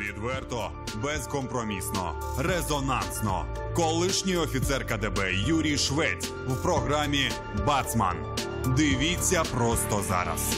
[0.00, 0.70] Відверто,
[1.02, 3.46] безкомпромісно, резонансно.
[3.74, 7.30] Колишній офіцер КДБ Юрій Швець в програмі
[7.66, 8.16] Бацман.
[8.66, 10.56] Дивіться просто зараз.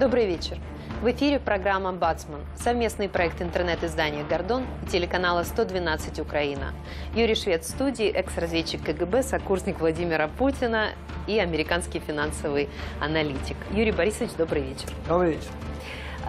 [0.00, 0.58] Добрый вечер.
[1.02, 6.72] В эфире программа «Бацман» – совместный проект интернет-издания «Гордон» и телеканала «112 Украина».
[7.12, 10.90] Юрий Швед в студии, экс-разведчик КГБ, сокурсник Владимира Путина
[11.26, 12.68] и американский финансовый
[13.00, 13.56] аналитик.
[13.72, 14.88] Юрий Борисович, добрый вечер.
[15.08, 15.50] Добрый вечер.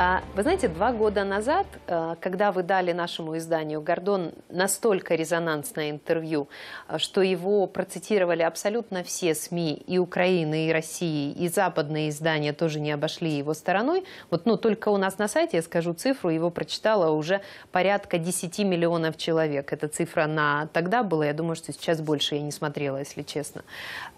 [0.01, 5.91] А, Вы знаете, два года назад, э, когда вы дали нашему изданию «Гордон» настолько резонансное
[5.91, 6.47] интервью,
[6.87, 12.79] э, что его процитировали абсолютно все СМИ и Украины, и России, и западные издания тоже
[12.79, 14.05] не обошли его стороной.
[14.31, 17.41] Вот, ну, только у нас на сайте, я скажу цифру, его прочитало уже
[17.73, 19.73] порядка 10 миллионов человек.
[19.73, 23.65] Эта цифра на тогда была, я думаю, что сейчас больше я не смотрела, если честно.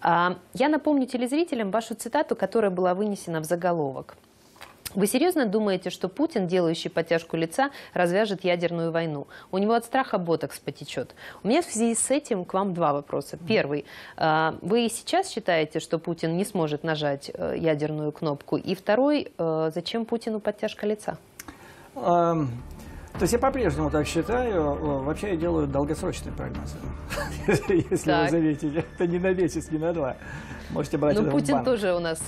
[0.02, 4.18] А, Я напомню телезрителям вашу цитату, которая была вынесена в заголовок.
[4.94, 9.28] Вы серьезно думаете, что Путин, делающий подтяжку лица, развяжет ядерную войну?
[9.52, 11.14] У него от страха ботокс потечет.
[11.44, 13.38] У меня в связи с этим к вам два вопроса.
[13.46, 13.84] Первый.
[14.16, 18.56] а, Вы сейчас считаете, что Путин не сможет нажать э, ядерную кнопку?
[18.56, 19.32] И второй.
[19.38, 21.18] э, Зачем Путину подтяжка лица?
[21.94, 22.48] Эм,
[23.14, 25.02] То есть я по-прежнему так считаю.
[25.04, 26.76] Вообще я делаю долгосрочные прогнозы.
[27.68, 28.84] Если вы заметите.
[28.94, 30.16] Это не на месяц, не на два.
[30.70, 32.20] Можете брать Ну, Путин тоже у нас,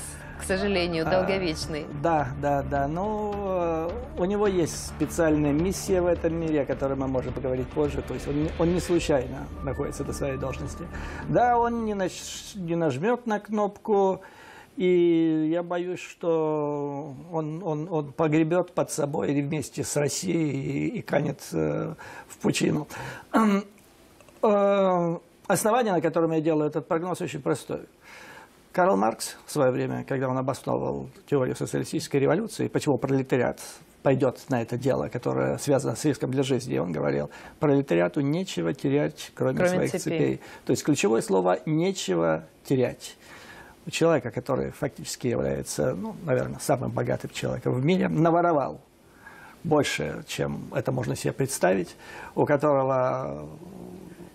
[0.43, 1.87] к сожалению, А, долговечный.
[2.03, 2.89] Да, да, да.
[2.89, 7.69] Ну, э, у него есть специальная миссия в этом мире, о которой мы можем поговорить
[7.69, 8.03] позже.
[8.07, 10.85] То есть он, не- он не случайно находится до своей должности.
[11.29, 14.21] Да, он не, нач- не нажмет на кнопку,
[14.77, 20.99] и я боюсь, что он, он, он погребет под собой или вместе с Россией и,
[20.99, 21.95] и канет э,
[22.29, 22.89] в пучину.
[24.43, 25.19] Э,
[25.49, 27.83] Основание, на котором я делаю этот прогноз, очень простое.
[28.73, 33.61] Карл Маркс в свое время, когда он обосновывал теорию социалистической революции, почему пролетариат
[34.03, 39.31] пойдет на это дело, которое связано с риском для жизни, он говорил, пролетариату нечего терять,
[39.35, 40.01] кроме, Кроме своих цепей.
[40.01, 40.41] цепей.
[40.65, 43.17] То есть ключевое слово «нечего терять».
[43.87, 48.81] У человека, который фактически является, ну, наверное, самым богатым человеком в мире, наворовал
[49.65, 51.97] больше, чем это можно себе представить,
[52.35, 53.49] у которого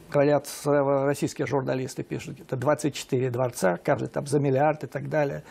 [0.09, 5.43] говорят, э, российские журналисты пишут, это 24 дворца, каждый там за миллиард и так далее,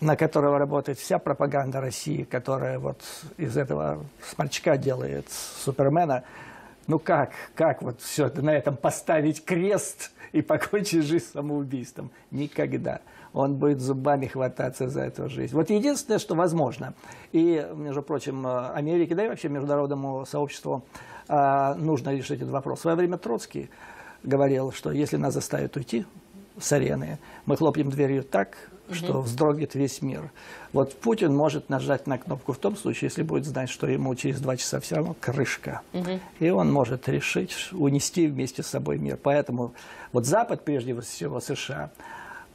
[0.00, 3.02] на которого работает вся пропаганда России, которая вот
[3.36, 6.24] из этого сморчка делает Супермена.
[6.86, 12.10] Ну как, как вот все это на этом поставить крест и покончить жизнь самоубийством?
[12.30, 13.00] Никогда.
[13.32, 15.54] Он будет зубами хвататься за эту жизнь.
[15.54, 16.94] Вот единственное, что возможно,
[17.30, 20.82] и, между прочим, э, Америке, да и вообще международному сообществу
[21.30, 22.80] нужно решить этот вопрос.
[22.80, 23.70] В свое время Троцкий
[24.22, 26.04] говорил, что если нас заставят уйти
[26.58, 28.56] с арены, мы хлопнем дверью так,
[28.92, 30.32] что вздрогнет весь мир.
[30.72, 34.40] Вот Путин может нажать на кнопку в том случае, если будет знать, что ему через
[34.40, 35.82] два часа все равно крышка.
[36.40, 39.16] И он может решить унести вместе с собой мир.
[39.22, 39.74] Поэтому
[40.12, 41.90] вот Запад, прежде всего США,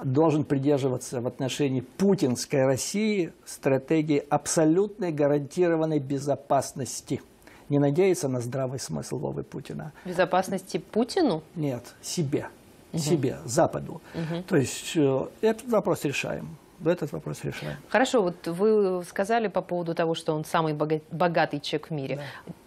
[0.03, 7.21] должен придерживаться в отношении путинской России стратегии абсолютной гарантированной безопасности.
[7.69, 9.91] Не надеяться на здравый смысл Вовы Путина.
[10.05, 11.41] Безопасности Путину?
[11.55, 12.47] Нет, себе.
[12.93, 14.01] Себе, Западу.
[14.47, 16.55] То есть э, этот вопрос решаем.
[16.85, 17.77] Этот вопрос решаем.
[17.89, 22.21] Хорошо, вот вы сказали по поводу того, что он самый бога- богатый человек в мире.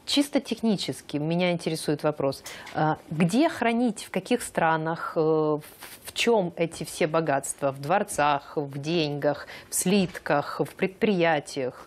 [0.07, 2.43] Чисто технически меня интересует вопрос.
[2.75, 7.71] А, Где хранить, в каких странах, э, в чем эти все богатства?
[7.73, 11.87] В дворцах, в деньгах, в слитках, в предприятиях?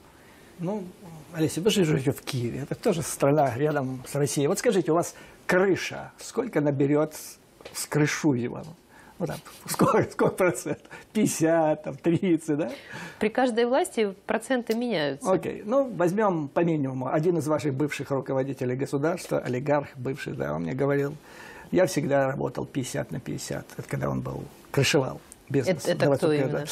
[0.62, 0.84] Ну,
[1.34, 2.60] Олеся, вы же живете в Киеве.
[2.62, 4.48] Это тоже страна рядом с Россией.
[4.48, 5.16] Вот скажите, у вас
[5.48, 7.16] крыша, сколько наберет
[7.74, 8.64] с крышуева?
[9.18, 10.88] Вот так, сколько, сколько процентов?
[11.14, 12.72] 50, там, 30, да?
[13.20, 15.32] При каждой власти проценты меняются.
[15.32, 17.08] Окей, ну возьмем по минимуму.
[17.12, 21.16] Один из ваших бывших руководителей государства, олигарх бывший, да, он мне говорил,
[21.72, 23.66] я всегда работал 50 на 50.
[23.78, 25.86] Это когда он был, крышевал бизнес.
[25.86, 26.50] Это- это кто именно?
[26.52, 26.66] да.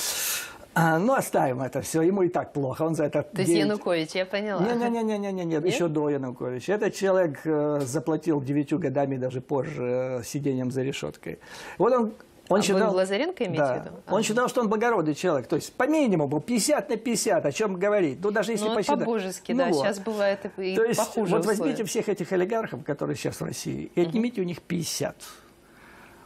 [0.76, 2.02] А, ну, оставим это все.
[2.02, 2.84] Ему и так плохо.
[2.84, 3.24] Он за это...
[3.24, 4.62] То есть Янукович, я поняла.
[4.62, 6.74] Не-не-не, нет, еще до Януковича.
[6.74, 11.40] Этот человек э, заплатил девятью годами, даже позже, э, сидением за решеткой.
[11.80, 12.14] Вот он, он
[12.50, 12.96] А вы считал...
[12.96, 13.96] Лазаренко имеете да, в виду?
[14.08, 14.24] Он Ага.
[14.24, 15.48] считал, что он благородный человек.
[15.48, 18.20] То есть, по минимуму, 50 на 50, о чем говорить.
[18.22, 19.00] Ну, даже если Ну, посчитать...
[19.00, 19.68] по-божески, Ну да.
[19.70, 19.84] вот.
[19.84, 21.60] Сейчас бывает и То есть, похуже вот условия.
[21.60, 25.16] возьмите всех этих олигархов, которые сейчас в России, и отнимите у них 50.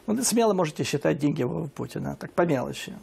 [0.06, 2.94] Вот вы смело можете считать деньги Путина, так по мелочи.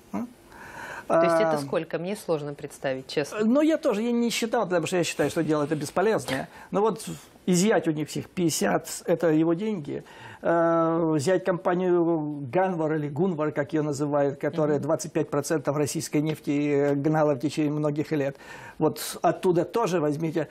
[1.11, 1.99] То есть это А, сколько?
[1.99, 3.41] Мне сложно представить, честно.
[3.45, 6.49] Ну, я тоже я не считал, потому что я считаю, что дело это бесполезное.
[6.71, 7.05] Но вот
[7.47, 10.05] изъять у них всех 50– это его деньги.
[10.41, 17.41] Э, Взять компанию Ганвар или Гунвар, как ее называют, которая 25% российской нефти гнала в
[17.41, 18.37] течение многих лет.
[18.79, 20.49] Вот оттуда тоже возьмите.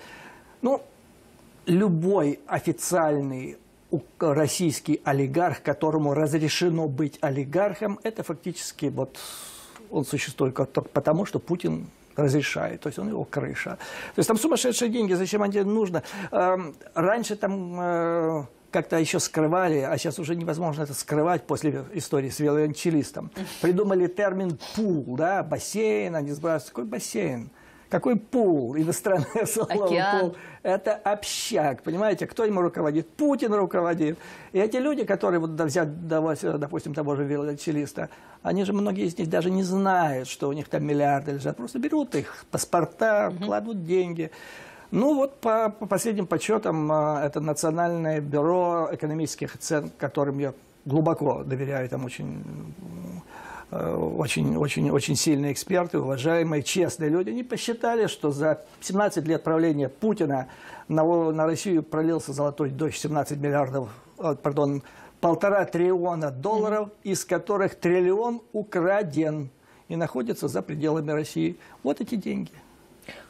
[0.61, 0.81] Ну,
[1.67, 3.57] любой официальный
[4.19, 9.17] российский олигарх, которому разрешено быть олигархом, это фактически вот
[9.91, 13.77] он существует только потому, что Путин разрешает, то есть он его крыша.
[14.15, 16.03] То есть там сумасшедшие деньги, зачем они нужно?
[16.31, 22.29] Эм, Раньше там э, как-то еще скрывали, а сейчас уже невозможно это скрывать после истории
[22.29, 23.31] с велоанчелистом.
[23.61, 26.69] Придумали термин «пул», да, бассейн, они сбрасывают.
[26.69, 27.49] Какой бассейн?
[27.89, 28.77] Какой пул?
[28.77, 30.19] Иностранное слово Океан.
[30.19, 30.35] пул.
[30.61, 32.27] Это общак, понимаете?
[32.27, 33.09] Кто ему руководит?
[33.09, 34.19] Путин руководит.
[34.51, 38.09] И эти люди, которые, вот взять, допустим, того же велосипедиста,
[38.43, 41.57] они же, многие из них даже не знают, что у них там миллиарды лежат.
[41.57, 44.31] Просто берут их паспорта, кладут деньги.
[44.91, 50.53] Ну вот по, по последним подсчетам, а, это Национальное бюро экономических оценок, которым я
[50.85, 52.43] глубоко доверяю, там очень
[53.71, 59.43] э, очень, очень, очень сильные эксперты, уважаемые, честные люди, они посчитали, что за 17 лет
[59.43, 60.47] правления Путина
[60.87, 63.89] на, на Россию пролился золотой дождь 17 миллиардов,
[64.19, 64.83] э, пардон,
[65.21, 69.49] полтора триллиона долларов, из которых триллион украден
[69.87, 71.57] и находится за пределами России.
[71.83, 72.51] Вот эти деньги.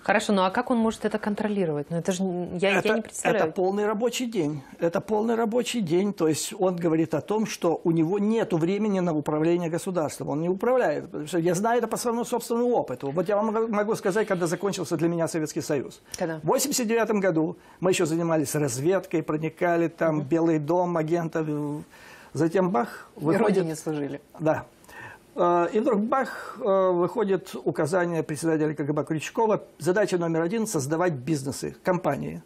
[0.03, 1.89] Хорошо, ну а как он может это контролировать?
[1.89, 2.23] Ну это же
[2.59, 3.45] я, я не представляю.
[3.45, 4.61] Это полный рабочий день.
[4.79, 6.13] Это полный рабочий день.
[6.13, 10.29] То есть он говорит о том, что у него нет времени на управление государством.
[10.29, 11.05] Он не управляет.
[11.33, 13.11] Я знаю это по своему собственному опыту.
[13.11, 16.01] Вот я вам могу- сказать, когда закончился для меня Советский Союз.
[16.17, 16.39] Когда?
[16.39, 21.47] В 89 году мы еще занимались разведкой, проникали там, Белый дом агентов.
[22.33, 23.57] Затем бах, И выходит...
[23.57, 24.21] Родине служили.
[24.39, 24.65] Да.
[25.35, 29.63] Э, И вдруг бах, э, выходит указание председателя КГБ Крючкова.
[29.77, 32.41] Задача номер один– создавать бизнесы, компании.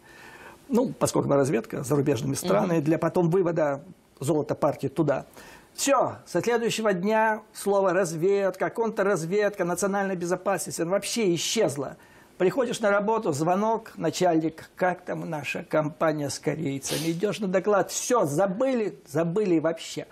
[0.68, 3.82] Ну, поскольку мы разведка с зарубежными странами, для потом вывода
[4.20, 5.26] золота партии туда.
[5.74, 11.96] Все, со следующего дня слово разведка, контрразведка, национальная безопасность оно вообще исчезло.
[12.38, 18.24] Приходишь на работу, звонок, начальник, как там наша компания с корейцами, идешь на доклад, все,
[18.24, 20.06] забыли, забыли вообще.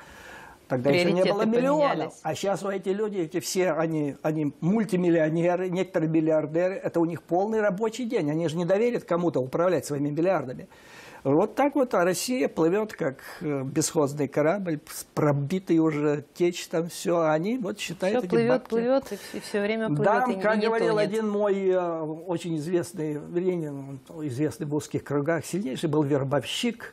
[0.72, 1.90] Тогда еще не было миллионов.
[1.90, 2.14] поменялись.
[2.22, 7.22] А сейчас у эти люди, эти все, они, они мультимиллионеры, некоторые миллиардеры, это у них
[7.22, 8.30] полный рабочий день.
[8.30, 10.68] Они же не доверят кому-то управлять своими миллиардами.
[11.24, 14.80] Вот так вот а Россия плывет, как э, бесхозный корабль,
[15.14, 17.20] пробитый уже течь там все.
[17.20, 18.68] А они вот считают Все эти плывет, бабки.
[18.70, 21.08] плывет, и, все время плывет, Да, и, как и говорил тонет.
[21.08, 23.72] один мой э, очень известный, вернее,
[24.22, 26.92] известный в узких кругах, сильнейший был вербовщик,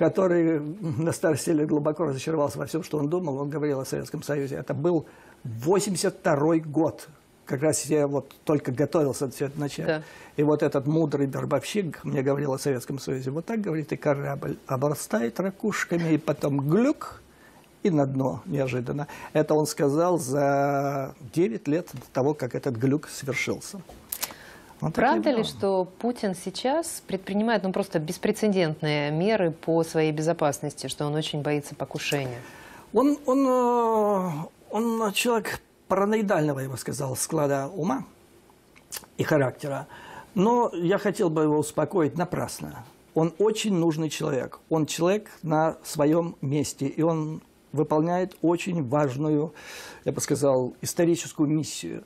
[0.00, 3.36] который на старости лет глубоко разочаровался во всем, что он думал.
[3.36, 4.56] Он говорил о Советском Союзе.
[4.56, 5.04] Это был
[5.44, 7.06] 82 год.
[7.44, 9.86] Как раз я вот только готовился все это начать.
[9.86, 10.02] Да.
[10.36, 13.30] И вот этот мудрый вербовщик мне говорил о Советском Союзе.
[13.30, 17.20] Вот так, говорит, и корабль обрастает ракушками, и потом глюк,
[17.82, 19.06] и на дно неожиданно.
[19.34, 23.82] Это он сказал за 9 лет до того, как этот глюк совершился.
[24.80, 30.86] Вот такие Правда ли, что Путин сейчас предпринимает ну, просто беспрецедентные меры по своей безопасности,
[30.86, 32.40] что он очень боится покушения?
[32.92, 34.30] Он, он, э,
[34.70, 38.04] он человек параноидального, я бы сказал, склада ума
[39.18, 39.86] и характера.
[40.34, 42.84] Но я хотел бы его успокоить напрасно.
[43.14, 44.60] Он очень нужный человек.
[44.70, 46.86] Он человек на своем месте.
[46.86, 47.42] И он
[47.72, 49.52] выполняет очень важную,
[50.04, 52.04] я бы сказал, историческую миссию.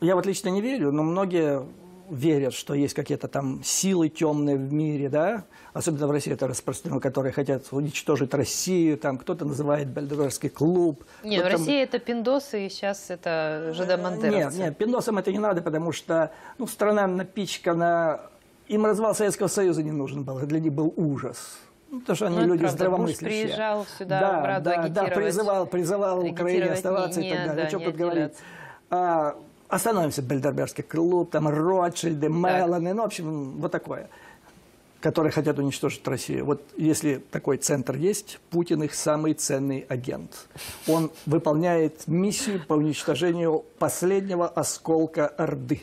[0.00, 1.62] Я вот лично не верю, но многие
[2.10, 7.00] верят, что есть какие-то там силы темные в мире, да, особенно в России это распространено,
[7.00, 11.04] которые хотят уничтожить Россию, там кто-то называет Бельдерский клуб.
[11.24, 14.58] Нет, в России это пиндосы, и сейчас это нет, жидомонтеровцы.
[14.58, 18.20] нет, пиндосам это не надо, потому что ну, страна напичкана...
[18.68, 21.58] Им развал Советского Союза не нужен был, для них был ужас.
[21.88, 22.76] Ну, потому что они Ну, люди правда.
[22.76, 23.42] здравомыслящие.
[23.42, 27.62] Буш приезжал сюда, да, правда, да, да, призывал, призывал Украине оставаться не- и так далее.
[27.62, 28.32] да, О чем не тут говорить?
[28.90, 29.36] А,
[29.68, 34.08] остановимся, Бельдербергский клуб, там Ротшильды, Меланы, ну, в общем, вот такое
[35.00, 36.46] которые хотят уничтожить Россию.
[36.46, 40.48] Вот если такой центр есть, Путин их самый ценный агент.
[40.88, 45.82] Он выполняет миссию по уничтожению последнего осколка Орды.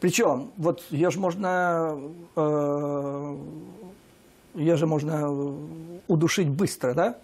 [0.00, 1.98] Причем, вот ее же можно,
[2.36, 3.36] э,
[4.54, 5.56] ее же можно
[6.06, 7.18] удушить быстро, да?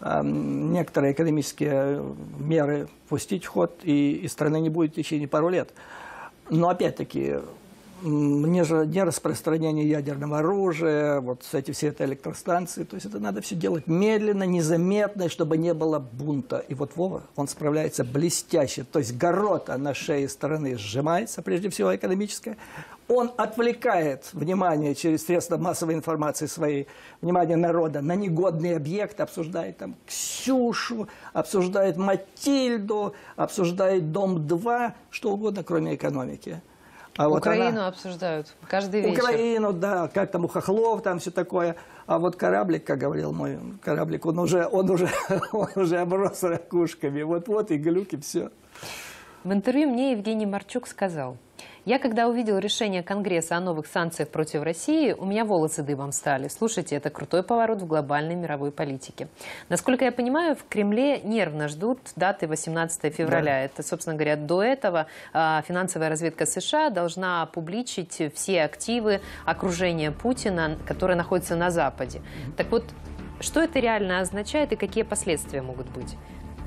[0.00, 2.02] Э, Некоторые экономические
[2.38, 5.72] меры пустить в ход, и, и страны не будет в течение пару лет.
[6.48, 7.36] Но опять-таки,
[8.02, 12.84] м, не, же- не распространение ядерного оружия, вот эти все это электростанции.
[12.84, 16.64] То есть это надо все делать медленно, незаметно, чтобы не было бунта.
[16.68, 18.84] И вот Вова, он справляется блестяще.
[18.84, 22.56] То есть горота на шее стороны сжимается, прежде всего экономическая.
[23.08, 26.86] Он отвлекает внимание через средства массовой информации своей,
[27.20, 35.96] внимание народа на негодный объект, обсуждает там Ксюшу, обсуждает Матильду, обсуждает Дом-2, что угодно, кроме
[35.96, 36.62] экономики.
[37.20, 39.22] А вот она- Украину обсуждают каждый вечер.
[39.22, 41.76] Украину, да, как там у хохлов, там все такое.
[42.06, 45.10] А вот кораблик, как говорил мой кораблик, он уже, он уже,
[45.52, 47.20] он уже оброс ракушками.
[47.20, 48.50] Вот-вот и глюки, все.
[49.44, 51.36] В интервью мне Евгений Марчук сказал,
[51.90, 56.46] я когда увидел решение Конгресса о новых санкциях против России, у меня волосы дыбом стали.
[56.46, 59.26] Слушайте, это крутой поворот в глобальной мировой политике.
[59.68, 63.64] Насколько я понимаю, в Кремле нервно ждут даты 18 февраля.
[63.64, 70.78] Это, собственно говоря, до этого а, финансовая разведка США должна опубличить все активы окружения Путина,
[70.86, 72.22] которые находятся на Западе.
[72.56, 72.84] Так вот,
[73.40, 76.14] что это реально означает и какие последствия могут быть?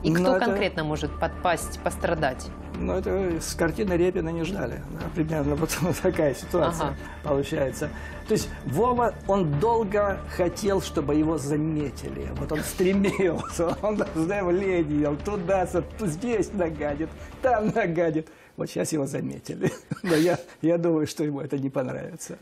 [0.03, 2.47] И Ну, кто это- конкретно может подпасть, пострадать?
[2.77, 4.81] Но это с картины Репина не ждали.
[4.91, 5.69] Да, примерно вот,
[6.01, 6.95] такая ситуация Ага.
[7.23, 7.89] получается.
[8.27, 12.27] То есть Вова, он долго хотел, чтобы его заметили.
[12.37, 15.67] Вот он стремился, он заявление туда,
[16.01, 17.09] здесь нагадит,
[17.41, 18.27] там нагадит.
[18.57, 19.71] Вот сейчас его заметили.
[20.03, 22.37] Но я, я думаю, что ему это не понравится.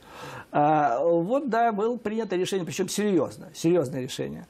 [0.52, 4.46] А, вот, да, было принято решение, причем серьезно, серьезное решение.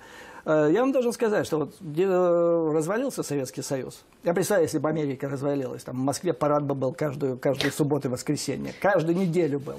[0.45, 4.03] Э, Я вам должен сказать, что вот где э, развалился Советский Союз.
[4.23, 8.07] Я представляю, если бы Америка развалилась, там в Москве парад бы был каждую, каждую субботу
[8.07, 9.75] и воскресенье, каждую неделю бы.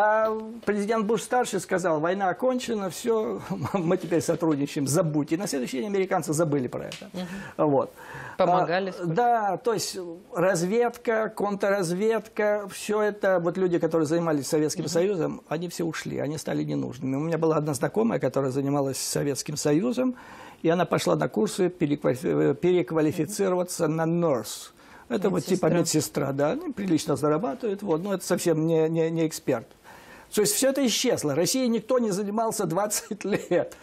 [0.00, 0.32] А
[0.64, 3.40] президент Буш-старший сказал, война окончена, все,
[3.72, 5.34] мы теперь сотрудничаем, забудьте.
[5.34, 7.10] И на следующий день американцы забыли про это.
[7.56, 7.92] Вот.
[8.36, 9.98] Помогали А, да, то есть
[10.32, 16.62] разведка, контрразведка, все это, вот люди, которые занимались Советским Союзом, они все ушли, они стали
[16.62, 17.16] ненужными.
[17.16, 20.14] У меня была одна знакомая, которая занималась Советским Союзом,
[20.62, 24.70] и она пошла на курсы переквалифи- переквалифицироваться на nurse.
[25.08, 26.28] Это вот типа Медсестра.
[26.28, 29.66] медсестра, да, они прилично зарабатывают, вот, но это совсем не, не, не эксперт.
[30.34, 31.34] То есть все это исчезло.
[31.34, 33.76] Россией никто не занимался 20 лет.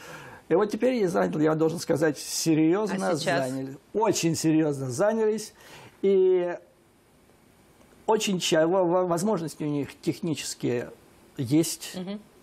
[0.48, 3.50] И вот теперь я занял, я должен сказать, серьезно А сейчас?
[3.50, 3.78] заняли.
[3.94, 5.54] Очень серьезно занялись.
[6.04, 6.56] И
[8.06, 10.92] очень ча- во- во- возможности у них технические
[11.38, 11.96] есть,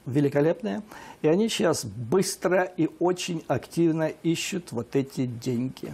[0.04, 0.82] великолепные.
[1.22, 5.92] И они сейчас быстро и очень активно ищут вот эти деньги.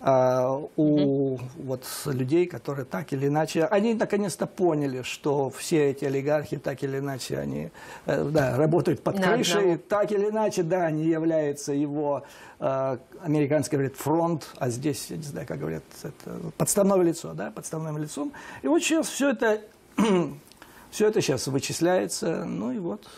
[0.00, 6.56] А, у вот людей, которые так или иначе, они наконец-то поняли, что все эти олигархи
[6.56, 7.70] так или иначе они
[8.06, 9.78] э, да, работают под На крышей, одного.
[9.88, 12.22] так или иначе, да, они являются его,
[12.60, 17.50] э, американский говорит, фронт, а здесь, я не знаю, как говорят, это подставное лицо, да,
[17.50, 18.32] подставным лицом.
[18.62, 19.62] И вот сейчас все это,
[20.92, 23.08] все это сейчас вычисляется, ну и вот,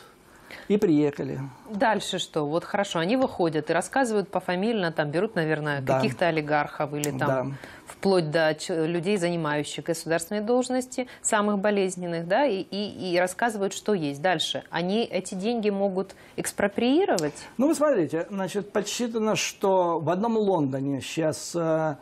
[0.69, 1.41] и приехали.
[1.71, 2.47] Дальше что?
[2.47, 5.97] Вот хорошо, они выходят и рассказывают пофамильно, там берут, наверное, Да.
[5.97, 7.47] каких-то олигархов или там Да.
[7.87, 14.21] вплоть до людей, занимающих государственные должности, самых болезненных, да, и, и, и рассказывают, что есть.
[14.23, 14.65] Дальше.
[14.71, 17.35] Они эти деньги могут экспроприировать?
[17.57, 21.97] Ну, вы смотрите, значит, подсчитано, что в одном Лондоне сейчас э,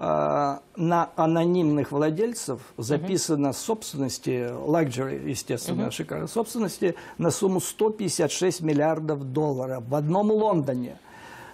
[0.00, 9.94] на анонимных владельцев записано собственности, luxury, естественно, шикарной собственности, на сумму 156 миллиардов долларов в
[9.94, 10.98] одном Лондоне.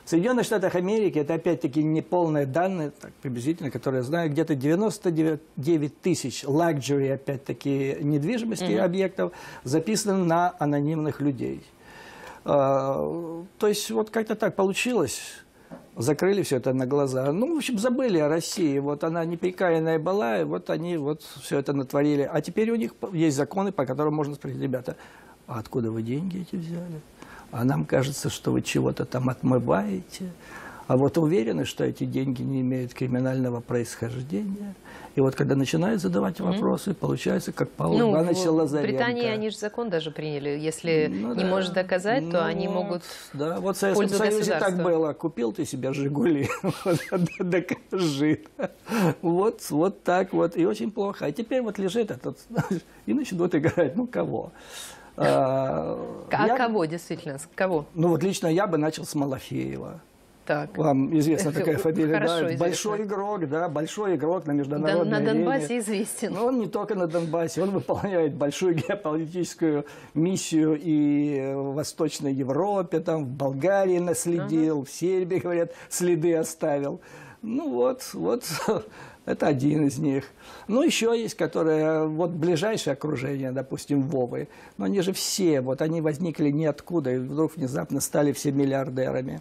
[0.04, 6.00] В Соединенных Штатах Америки, это опять-таки неполные данные, так, приблизительно, которые я знаю, где-то 99
[6.00, 9.32] тысяч luxury, опять-таки, недвижимости объектов
[9.64, 11.64] записаны на анонимных людей.
[12.44, 15.18] А, То есть вот как-то так получилось.
[15.96, 17.32] Закрыли все это на глаза.
[17.32, 18.78] Ну, в общем, забыли о России.
[18.78, 22.28] Вот она неприкаянная была, и вот они вот все это натворили.
[22.30, 24.96] А теперь у них есть законы, по которым можно спросить, ребята,
[25.46, 27.00] а откуда вы деньги эти взяли?
[27.50, 30.30] А нам кажется, что вы чего-то там отмываете.
[30.87, 34.75] А вот уверены, что эти деньги не имеют криминального происхождения.
[35.16, 38.93] И вот когда начинают задавать вопросы, получается, как Павел ну, Ивановича в Лазаренко.
[38.93, 40.50] Британии они же закон даже приняли.
[40.50, 41.49] Если Ну не да.
[41.49, 43.02] можешь доказать, то Ну они вот, могут...
[43.33, 45.12] Да, вот в Советском Союзе так было.
[45.12, 46.49] Купил ты себе «Жигули»,
[47.40, 48.40] докажи.
[49.23, 50.57] Вот, вот так вот.
[50.57, 51.26] И очень плохо.
[51.26, 52.38] А теперь вот лежит этот,
[53.07, 53.97] и начнут играть.
[53.97, 54.52] Ну, кого?
[55.16, 55.99] А,
[56.31, 57.38] А я- кого действительно?
[57.55, 57.87] Кого?
[57.95, 60.00] Ну, вот лично я бы начал с Малафеева.
[60.46, 60.78] Так.
[60.78, 62.40] Вам известна такая фамилия, хорошо да?
[62.46, 62.66] известно.
[62.66, 65.32] Большой игрок, да, большой игрок на Да, международной на арене.
[65.32, 66.32] Донбассе известен.
[66.32, 73.00] Но он не только на Донбассе, он выполняет большую геополитическую миссию и в Восточной Европе,
[73.00, 77.00] там в Болгарии наследил, в Сербии, говорят, следы оставил.
[77.42, 78.44] Ну вот, вот
[79.26, 80.24] Это один из них.
[80.68, 84.48] Ну, еще есть, которые, вот ближайшее окружение, допустим, Вовы.
[84.78, 89.40] Но они же все, вот они возникли ниоткуда и вдруг внезапно стали все миллиардерами.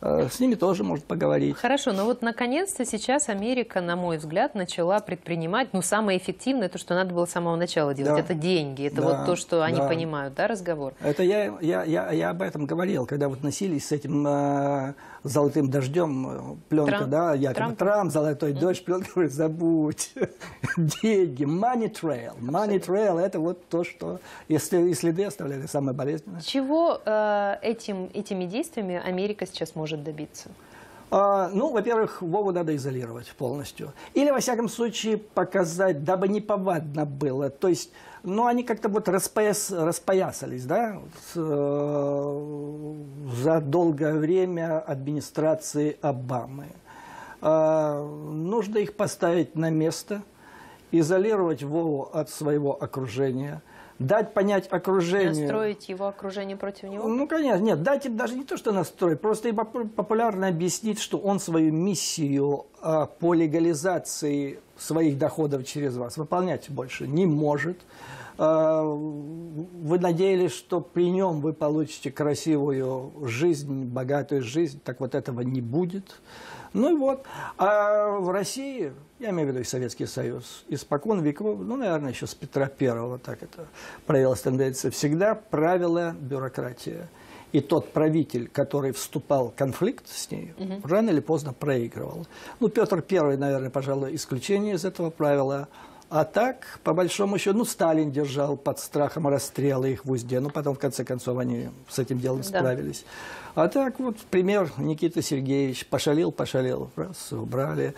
[0.00, 1.56] Э, с ними тоже может поговорить.
[1.56, 6.78] Хорошо, но вот наконец-то сейчас Америка, на мой взгляд, начала предпринимать, ну, самое эффективное, то,
[6.78, 8.20] что надо было с самого начала делать, Да.
[8.20, 9.88] это деньги, это Да, вот то, что они да.
[9.88, 10.94] понимают, да, разговор?
[11.00, 15.70] Это я, я, я, я об этом говорил, когда вот носились с этим э, золотым
[15.70, 17.10] дождем, э, пленка, Трамп.
[17.10, 17.78] да, якобы Трамп.
[17.78, 20.12] Трамп, золотой дождь, пленка, забудь.
[20.76, 22.38] Деньги, money trail.
[22.40, 26.40] Money trail– это вот то, что, если и следы оставляли, самое болезненное.
[26.40, 30.50] Чего э, этим, этими действиями Америка сейчас может добиться?
[31.10, 33.92] А, ну, во-первых, Вову надо изолировать полностью.
[34.14, 37.48] Или, во всяком случае, показать, дабы не повадно было.
[37.48, 37.90] То есть,
[38.22, 40.98] ну, они как-то вот распояс, распоясались, да,
[41.34, 42.94] э,
[43.42, 46.66] за долгое время администрации Обамы.
[47.40, 50.22] А, нужно их поставить на место,
[50.90, 53.62] изолировать Вову от своего окружения,
[53.98, 55.42] дать понять окружению...
[55.42, 57.08] Настроить его окружение против него?
[57.08, 61.00] Ну, конечно, нет, дать им даже не то, что настрой, просто им попу- популярно объяснить,
[61.00, 67.78] что он свою миссию а, по легализации своих доходов через вас выполнять больше не может.
[68.36, 75.40] А, Вы надеялись, что при нем вы получите красивую жизнь, богатую жизнь, так вот этого
[75.40, 76.20] не будет.
[76.72, 77.24] Ну и вот.
[77.56, 82.26] А в России, я имею в виду и Советский Союз, испокон веков, ну, наверное, еще
[82.26, 83.66] с Петра Первого так это
[84.06, 87.08] проявилась тенденция, всегда правила бюрократия.
[87.50, 90.52] И тот правитель, который вступал в конфликт с ней,
[90.84, 92.26] рано или поздно проигрывал.
[92.60, 95.68] Ну, Петр Первый, наверное, пожалуй, исключение из этого правила.
[96.10, 100.48] А так, по большому счету, ну, Сталин держал под страхом расстрела их в узде, но
[100.48, 102.44] потом, в конце концов, они с этим делом Да.
[102.44, 103.04] справились.
[103.54, 107.94] А так, вот, пример, Никита Сергеевич пошалил, пошалил, раз, убрали.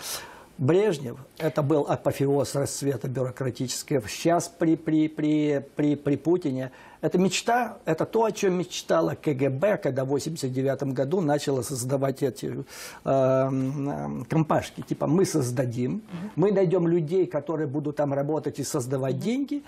[0.61, 4.07] Брежнев, это был апофеоз расцвета бюрократического.
[4.07, 9.79] Сейчас при, при, при, при, при Путине, это мечта, это то, о чем мечтала КГБ,
[9.79, 12.63] когда в 1989 году начала создавать эти
[13.07, 14.83] э, компашки.
[14.83, 16.03] Типа мы создадим,
[16.37, 19.65] мы найдем людей, которые будут там работать и создавать деньги,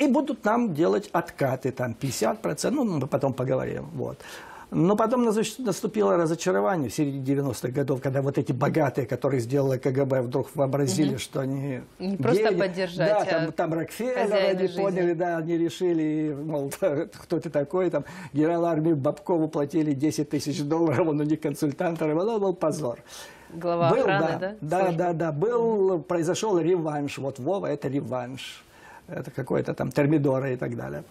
[0.00, 3.86] и будут нам делать откаты, там 50%, ну, мы потом поговорим.
[3.94, 4.18] Вот.
[4.70, 10.22] Но потом наступило разочарование в середине 90-х годов, когда вот эти богатые, которые сделали КГБ,
[10.22, 11.82] вдруг вообразили, что они...
[12.00, 12.58] Не просто гении.
[12.60, 14.82] поддержать, Да, а там, там Рокфеллер, хозяина они жизни.
[14.82, 20.60] поняли, да, они решили, мол, кто ты такой, там, генерал армии Бабкову платили 10 тысяч
[20.62, 22.98] долларов, он у них консультант, это был позор.
[23.50, 24.56] Глава Был, охраны, да, да?
[24.60, 24.98] да, службы?
[24.98, 27.18] да, да, был, произошел реванш.
[27.18, 28.64] Вот Вова это реванш.
[29.06, 31.04] Это какой-то там термидоры и так далее.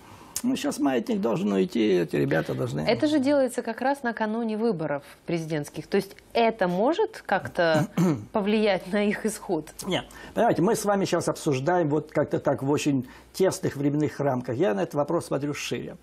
[0.45, 2.81] Ну, сейчас маятник должен уйти, эти ребята должны...
[2.81, 5.88] Это же делается как раз накануне выборов президентских.
[5.88, 7.88] То есть это может как-то
[8.31, 9.71] повлиять на их исход?
[9.88, 10.05] Нет,
[10.36, 14.55] понимаете, мы с вами сейчас обсуждаем вот как-то так в очень тесных временных рамках.
[14.55, 15.97] Я на этот вопрос смотрю шире.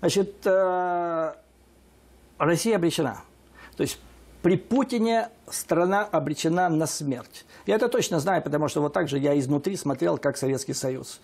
[0.00, 1.34] Значит, э,
[2.38, 3.20] Россия обречена.
[3.76, 4.00] То есть
[4.40, 7.44] при Путине страна обречена на смерть.
[7.66, 11.20] Я это точно знаю, потому что вот так же я изнутри смотрел, как Советский Союз.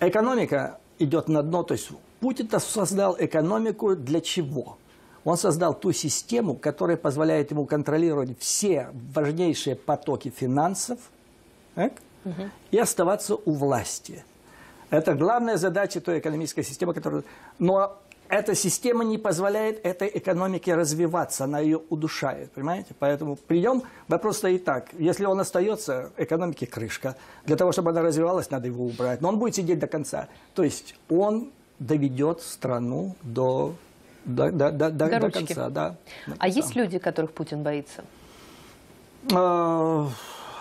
[0.00, 4.76] Экономика идет на дно, то есть Путин-то создал экономику для чего?
[5.24, 10.98] Он создал ту систему, которая позволяет ему контролировать все важнейшие потоки финансов
[11.74, 11.92] так,
[12.70, 14.24] и оставаться у власти.
[14.90, 17.22] Это главная задача той экономической системы, которая...
[17.58, 17.99] Но
[18.30, 22.94] эта система не позволяет этой экономике развиваться, она ее удушает, понимаете?
[22.98, 24.86] Поэтому прием, вопрос стоит так.
[24.98, 27.16] Если он остается, экономике крышка.
[27.44, 29.20] Для того, чтобы она развивалась, надо его убрать.
[29.20, 30.28] Но он будет сидеть до конца.
[30.54, 33.74] То есть он доведет страну до,
[34.24, 35.68] до, до, до, до- До до конца.
[35.70, 36.46] Да, до А конца.
[36.46, 38.04] есть люди, которых Путин боится?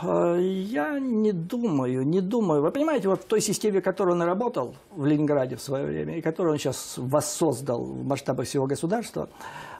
[0.01, 2.61] А, Я не думаю, не думаю.
[2.61, 6.17] Вы понимаете, вот в той системе, в которой он работал в Ленинграде в свое время,
[6.17, 9.29] и которую он сейчас воссоздал в масштабах всего государства,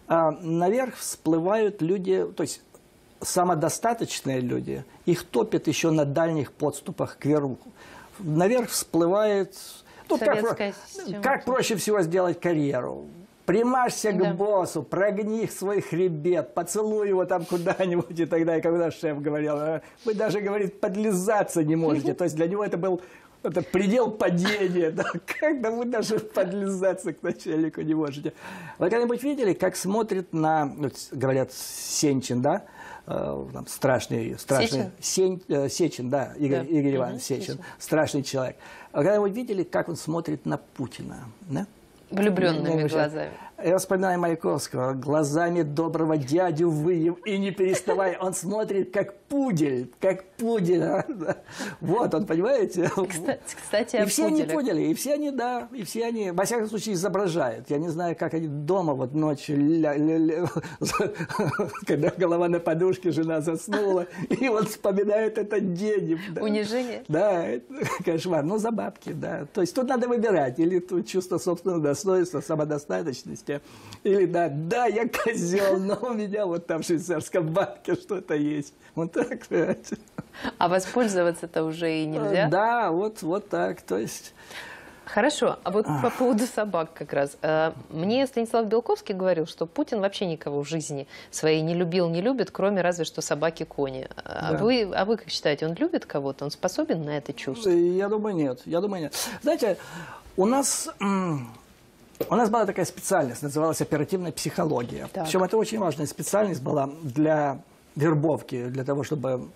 [0.08, 2.62] а, наверх всплывают люди, то есть
[3.22, 7.58] самодостаточные люди, их топят еще на дальних подступах к верху.
[8.20, 9.56] Наверх всплывает...
[10.10, 11.22] Ну, как, Советская система.
[11.22, 13.06] как проще всего сделать карьеру?
[13.50, 14.32] Примажься Да.
[14.32, 18.62] к боссу, прогни свой хребет, поцелуй его там куда-нибудь и так далее.
[18.62, 22.14] Как наш шеф говорил, «А вы даже, говорит, подлизаться не можете.
[22.14, 23.02] То есть для него это был
[23.42, 24.92] это предел падения.
[24.92, 25.06] Да?
[25.40, 28.34] Когда вы даже подлизаться к начальнику не можете.
[28.78, 32.66] Вы когда-нибудь видели, как смотрит на, вот говорят, Сенчин, да?
[33.08, 36.78] Э, там страшный, страшный Сень- э, Сечин, да, Игорь, Да.
[36.78, 37.60] Игорь Иванович Сечин, Сечин.
[37.80, 38.58] страшный человек.
[38.92, 41.18] А когда-нибудь видели, как он смотрит на Путина?
[41.50, 41.66] Да?
[42.12, 43.32] Влюбленными глазами.
[43.64, 48.18] Я вспоминаю Маяковского, глазами доброго дядю выев и не переставай.
[48.18, 50.82] Он смотрит как пудель, как пудель.
[50.84, 51.06] а.
[51.82, 52.90] Вот он, понимаете?
[53.10, 54.54] Кстати, кстати И все они пуделях.
[54.56, 57.70] пудели, и все они, да, и все они, во всяком случае, изображают.
[57.70, 60.48] Я не знаю, как они дома вот ночью, ля- ля-
[60.80, 66.20] ля- когда голова на подушке, жена заснула, и вот вспоминает этот день.
[66.34, 66.42] да.
[66.42, 67.04] Унижение?
[67.08, 67.46] Да,
[68.06, 68.44] кошмар.
[68.44, 69.46] Ну, за бабки, да.
[69.54, 70.60] То есть тут надо выбирать.
[70.60, 73.49] Или тут чувство собственного достоинства, самодостаточности.
[74.04, 78.74] Или да, да, я козел, но у меня вот там в швейцарском банке что-то есть.
[78.96, 79.98] Вот так, понимаете.
[80.58, 82.48] А воспользоваться-то уже и нельзя?
[82.50, 83.82] Да, вот, вот так.
[83.82, 84.34] То есть...
[85.06, 87.36] Хорошо, а вот по поводу собак как раз.
[87.42, 92.22] Э, Мне Станислав Белковский говорил, что Путин вообще никого в жизни своей не любил, не
[92.22, 94.08] любит, кроме разве что собаки-кони.
[94.24, 94.58] А, Да.
[94.60, 96.46] вы, а вы как считаете, он любит кого-то?
[96.46, 97.72] Он способен на это чувство?
[97.72, 98.62] Я думаю, нет.
[98.66, 99.16] Я думаю, нет.
[99.42, 99.78] Знаете,
[100.38, 100.88] у нас,
[102.28, 105.08] у нас была такая специальность, называлась оперативная психология.
[105.14, 105.26] Так.
[105.26, 107.62] Причем это очень важная специальность была для
[107.96, 109.48] вербовки, для того, чтобы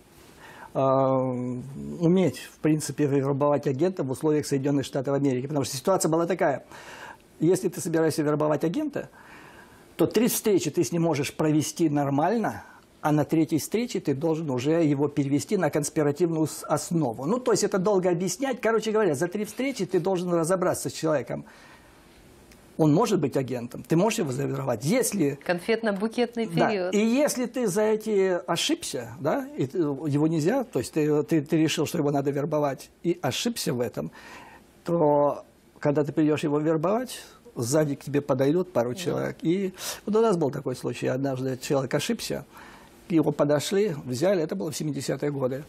[0.74, 5.48] э, уметь, в принципе, вербовать агента в условиях Соединенных Штатов Америки.
[5.48, 6.64] Потому что ситуация была такая.
[7.40, 9.10] Если ты собираешься вербовать агента,
[9.98, 12.64] то три встречи ты с ним можешь провести нормально,
[13.02, 17.26] а на третьей встрече ты должен уже его перевести на конспиративную основу.
[17.26, 18.62] Ну, то есть это долго объяснять.
[18.62, 21.46] Короче говоря, за три встречи ты должен разобраться с человеком.
[22.78, 24.84] Он может быть агентом, ты можешь его завербовать.
[24.84, 26.70] Если Конфетно-букетный да.
[26.70, 26.94] период.
[26.96, 31.42] И если ты за эти ошибся, да, и ты- его нельзя, то есть ты, ты,
[31.42, 34.12] ты решил, что его надо вербовать, и ошибся в этом,
[34.84, 35.46] то
[35.80, 37.22] когда ты придешь его вербовать,
[37.56, 39.38] сзади к тебе подойдут пару человек.
[39.42, 39.74] И
[40.06, 41.08] вот у нас был такой случай.
[41.08, 42.46] Однажды человек ошибся,
[43.10, 45.64] его подошли, взяли, это было в 70-е годы.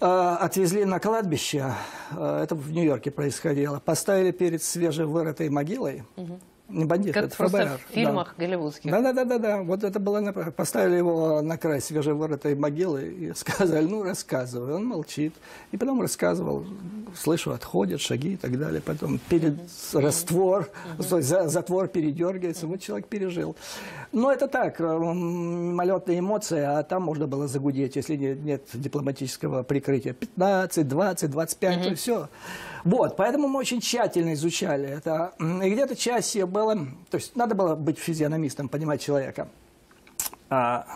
[0.00, 1.72] А, Отвезли на кладбище,
[2.10, 6.04] а, это в Нью-Йорке происходило, поставили перед свежевырытой могилой,
[6.68, 7.78] не бандит, Как это просто ФБР.
[7.90, 8.90] в фильмах голливудских.
[8.90, 9.62] Да, да, да, да, да.
[9.62, 14.72] Вот это было поставили его на край свежевырытой могилы и сказали, ну рассказывай.
[14.74, 15.34] Он молчит.
[15.72, 16.64] И потом рассказывал,
[17.14, 18.80] слышу, отходят шаги и так далее.
[18.80, 19.56] Потом перед
[19.92, 20.68] раствор,
[21.08, 22.66] то есть за- затвор передергивается.
[22.66, 23.56] Вот человек пережил.
[24.12, 29.62] Но это так, э, мимолетные эмоции, а там можно было загудеть, если не- нет дипломатического
[29.64, 30.14] прикрытия.
[30.14, 32.28] 15, 20, 25, то все.
[32.84, 35.32] Вот, поэтому мы очень тщательно изучали это.
[35.40, 36.76] И где-то часть ее было,
[37.10, 39.48] то есть надо было быть физиономистом, понимать человека.
[40.50, 40.86] А,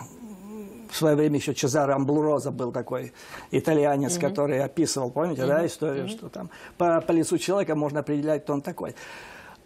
[0.89, 3.13] в свое время еще Чезаро Амблуроза был такой
[3.51, 8.53] итальянец, который описывал, помните, да, историю, что там по, по лицу человека можно определять, кто
[8.53, 8.95] он такой.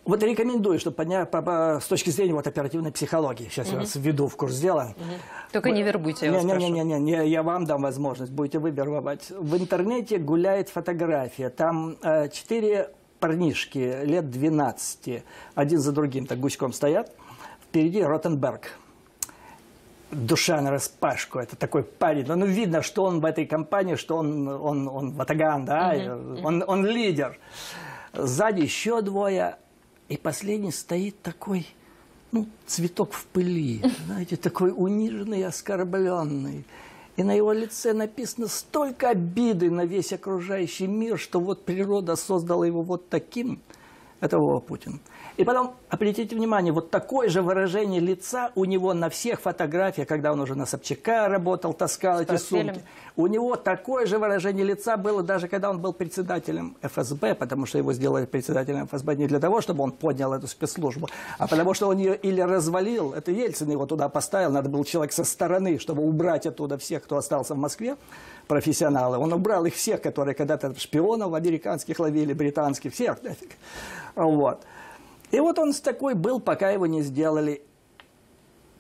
[0.06, 3.48] Вот рекомендую, чтобы поднять по- по- с точки зрения вот оперативной психологии.
[3.50, 4.96] Сейчас я вас введу в курс дела.
[5.54, 6.74] Только не вербуйте, я вас не, не, прошу.
[6.74, 9.30] не, не, не, я вам дам возможность, будете вы вербовать.
[9.30, 11.50] В интернете гуляет фотография.
[11.50, 12.90] Там э, четыре
[13.22, 15.24] парнишки лет 12,
[15.56, 17.14] один за другим так гуськом стоят.
[17.64, 18.78] Впереди Ротенберг.
[20.12, 21.40] Душа на распашку.
[21.40, 22.26] Это такой парень.
[22.28, 25.96] Ну, видно, что он в этой компании, что он, он, он ватаган, да,
[26.44, 27.40] Он, он лидер.
[28.14, 29.56] Сзади еще двое.
[30.10, 31.68] И последний стоит такой,
[32.32, 36.66] ну, цветок в пыли, знаете, такой униженный, оскорбленный.
[37.16, 42.66] И на его лице написано столько обиды на весь окружающий мир, что вот природа создала
[42.66, 43.62] его вот таким.
[44.20, 45.00] Это Вова Путин.
[45.38, 50.32] И потом, обратите внимание, вот такое же выражение лица у него на всех фотографиях, когда
[50.32, 52.76] он уже на Собчака работал, таскал эти портфелем.
[52.76, 52.88] сумки.
[53.16, 57.80] У него такое же выражение лица было даже когда он был председателем ФСБ, потому что
[57.80, 61.88] его сделали председателем ФСБ не для того, чтобы он поднял эту спецслужбу, а потому что
[61.88, 66.04] он ее или развалил, это Ельцин его туда поставил, надо был человек со стороны, чтобы
[66.04, 67.98] убрать оттуда всех, кто остался в Москве,
[68.48, 69.18] профессионалы.
[69.18, 73.52] Он убрал их всех, которые когда-то шпионов американских ловили, британских, всех нафиг.
[74.16, 74.62] Вот.
[75.34, 77.64] И вот он с такой был, пока его не сделали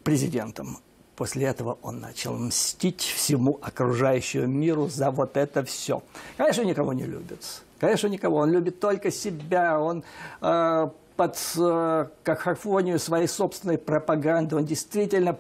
[0.04, 0.78] президентом.
[1.16, 6.04] После этого он начал мстить всему окружающему миру за вот это все.
[6.38, 7.64] Конечно, никого не любит.
[7.80, 8.38] Конечно, никого.
[8.38, 9.80] Он любит только себя.
[9.80, 10.04] Он
[10.42, 15.40] э, под э, какофонию своей собственной пропаганды, он действительно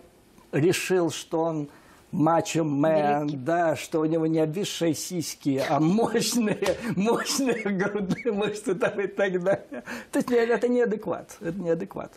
[0.51, 1.69] решил, что он
[2.13, 9.07] мачо-мен, да, что у него не обвисшие сиськи, а мощные, мощные грудные мышцы там и
[9.07, 9.83] так далее.
[10.11, 12.11] То есть нет, это неадекват, это неадекват.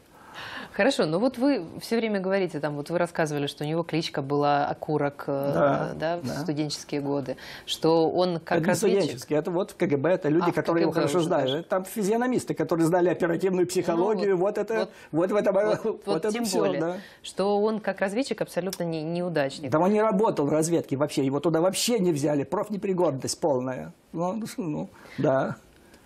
[0.72, 4.20] Хорошо, но вот вы все время говорите, там, вот вы рассказывали, что у него кличка
[4.22, 6.34] была Окурок э, Да, да, в да.
[6.42, 9.00] студенческие годы, что он как это разведчик...
[9.02, 11.50] студенческий, это вот в КГБ, это люди, А, которые его КГБ хорошо уже знают.
[11.50, 11.62] даже.
[11.64, 15.84] Там физиономисты, которые знали оперативную психологию, Ну, вот, вот- это, вот- вот, в этом, Вот,
[15.84, 16.96] вот, вот это тем всё, более, да.
[17.22, 19.70] что он как разведчик абсолютно не, неудачник.
[19.70, 23.92] Да он не работал в разведке вообще, его туда вообще не взяли, профнепригодность полная.
[24.12, 25.56] Ну, ну, да.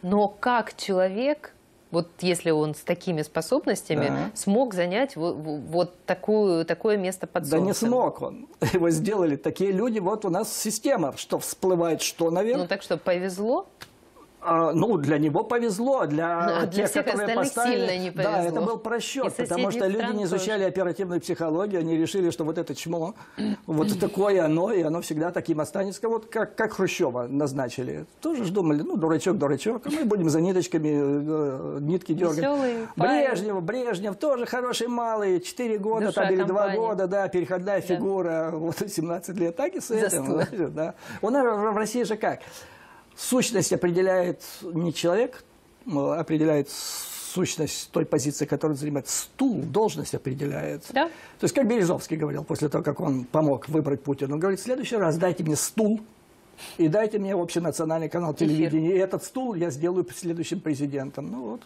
[0.03, 1.53] Но как человек
[1.91, 4.31] Вот если он с такими способностями Да.
[4.35, 7.89] смог занять вот, вот такую, такое место под Да не солнцем.
[7.89, 8.49] смог он.
[8.73, 9.99] Его сделали такие люди.
[9.99, 12.59] Вот у нас система, что всплывает, что наверх.
[12.59, 13.67] Ну так что, повезло?
[14.43, 18.11] А, ну, для него повезло, для, Ну, а для тех, всех которые поставили, сильно не
[18.11, 18.67] Да, это повезло.
[18.67, 23.15] был просчет, потому что люди не изучали оперативную психологию, они решили, что вот это чмо,
[23.67, 28.07] вот такое оно, и оно всегда таким останется, вот как, как Хрущева назначили.
[28.21, 32.39] Тоже ж думали, ну, дурачок, дурачок, а мы будем за ниточками э, нитки дергать.
[32.39, 32.89] Веселый.
[32.97, 36.77] Брежнев, Брежнев тоже хороший малый, 4 года Душа там, или 2 компании.
[36.79, 40.41] года, да, переходная фигура, вот 17 лет, так и с этим.
[40.73, 40.95] Да.
[41.21, 42.41] У нас в России же как?
[43.21, 45.45] Сущность определяет не человек,
[45.87, 50.85] определяет сущность той позиции, которую занимает стул, должность определяет.
[50.91, 51.05] Да.
[51.39, 54.63] То есть, как Березовский говорил после того, как он помог выбрать Путина, он говорит, в
[54.63, 56.01] следующий раз дайте мне стул
[56.79, 61.31] и дайте мне общенациональный канал телевидения, и этот стул я сделаю следующим президентом.
[61.31, 61.63] Ну вот.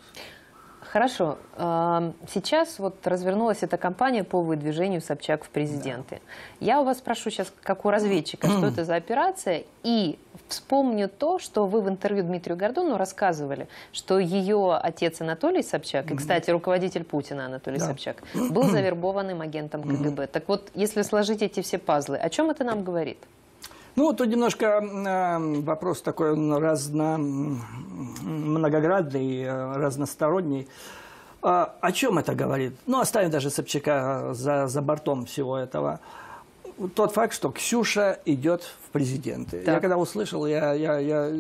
[0.94, 1.38] Хорошо.
[1.56, 6.20] Сейчас вот развернулась эта кампания по выдвижению Собчак в президенты.
[6.60, 11.40] Я у вас спрошу сейчас, как у разведчика, что это за операция, и вспомню то,
[11.40, 17.02] что вы в интервью Дмитрию Гордону рассказывали, что ее отец Анатолий Собчак, и, кстати, руководитель
[17.02, 17.86] Путина Анатолий Да.
[17.86, 20.28] Собчак, был завербованным агентом КГБ.
[20.28, 23.18] Так вот, если сложить эти все пазлы, о чем это нам говорит?
[23.96, 30.68] Ну, тут немножко э, вопрос такой он разно, многоградный, э, разносторонний.
[31.42, 32.72] А, о чем это говорит?
[32.86, 36.00] Ну, оставим даже Собчака за, за бортом всего этого.
[36.96, 39.58] Тот факт, что Ксюша идет в президенты.
[39.58, 39.82] Я Так.
[39.82, 41.30] когда услышал, я, я, я,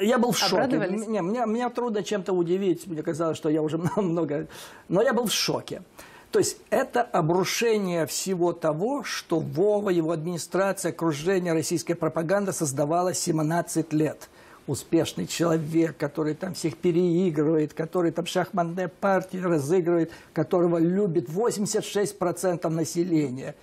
[0.00, 0.78] я был в шоке.
[0.78, 2.86] Не, меня, меня трудно чем-то удивить.
[2.86, 4.46] Мне казалось, что я уже много...
[4.88, 5.82] Но я был в шоке.
[6.30, 13.92] То есть это обрушение всего того, что Вова, его администрация, окружение российской пропаганды создавала 17
[13.94, 14.28] лет.
[14.66, 23.54] Успешный человек, который там всех переигрывает, который там шахматные партии разыгрывает, которого любит 86% населения.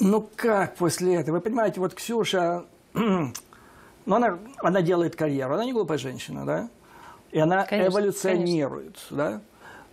[0.00, 1.36] Ну как после этого?
[1.36, 3.32] Вы понимаете, вот Ксюша, ну
[4.06, 6.68] она, она делает карьеру, она не глупая женщина, да?
[7.30, 9.40] И она Конечно, эволюционирует, да?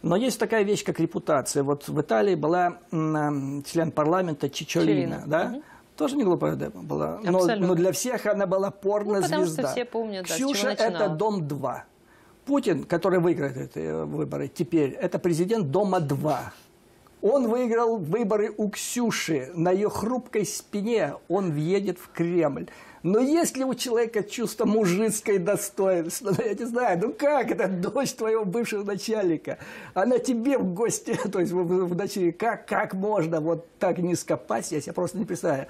[0.01, 1.63] Но есть такая вещь, как репутация.
[1.63, 5.49] Вот в Италии была член парламента Чичолина, да?
[5.49, 5.63] мгм.
[5.97, 7.19] Тоже не глупая дама была.
[7.23, 9.37] Но, но для всех она была порнозвезда.
[9.37, 11.15] Ну, потому что все помнят, да, Ксюша– это начинала.
[11.15, 11.81] Дом-2.
[12.45, 16.37] Путин, который выиграет эти э, выборы теперь, это президент Дома-2.
[17.21, 19.51] Он выиграл выборы у Ксюши.
[19.53, 22.67] На ее хрупкой спине он въедет в Кремль.
[23.03, 26.33] Но есть ли у человека чувство мужицкой достоинства?
[26.37, 29.57] Ну, я не знаю, ну как это дочь твоего бывшего начальника?
[29.93, 34.37] Она тебе в гости, то есть в, в дочери, как, как можно вот так низко
[34.37, 35.67] пасть, я себе просто не представляю.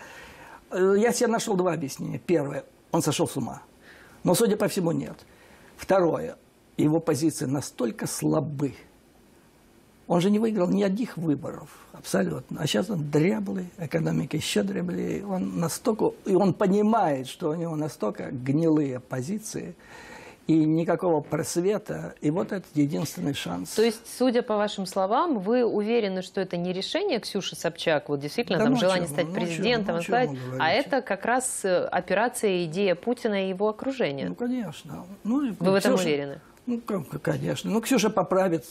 [0.72, 2.20] Э, Я себе нашел два объяснения.
[2.20, 3.62] Первое, он сошел с ума.
[4.24, 5.16] Но, судя по всему, нет.
[5.78, 6.36] Второе,
[6.78, 8.74] его позиции настолько слабы.
[10.12, 12.60] Он же не выиграл ни одних выборов, абсолютно.
[12.60, 15.26] А сейчас он дряблый, экономика еще дряблее.
[15.26, 19.74] Он настолько, и он понимает, что у него настолько гнилые позиции,
[20.48, 23.70] и никакого просвета, и вот это единственный шанс.
[23.70, 28.20] То есть, судя по вашим словам, вы уверены, что это не решение Ксюши Собчак, вот
[28.20, 31.24] действительно Да там ну желание чем стать ну чем, президентом, ну вы а это как
[31.24, 34.28] раз э, операция идея Путина и его окружения.
[34.28, 35.06] Ну, конечно.
[35.24, 36.42] Ну, и вы в этом Ксюша- уверены?
[36.68, 36.80] Ну,
[37.24, 37.72] конечно.
[37.72, 38.66] Ну, Ксюша поправит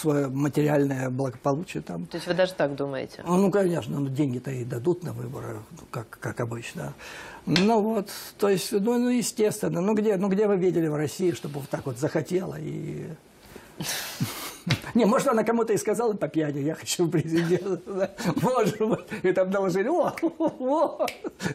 [0.00, 2.06] свое материальное благополучие там.
[2.06, 3.22] То есть вы даже так думаете?
[3.26, 5.58] Ну, конечно, ну, деньги-то и дадут на выборы,
[5.90, 6.94] как, как обычно.
[7.44, 8.08] Ну вот,
[8.38, 11.68] то есть, ну, ну, естественно, ну где, ну где вы видели в России, чтобы вот
[11.68, 13.08] так вот захотела и...
[14.94, 18.10] Не, может, она кому-то и сказала по пьяни, я хочу президента.
[18.42, 19.00] Может быть.
[19.22, 21.06] И там доложили, о, о,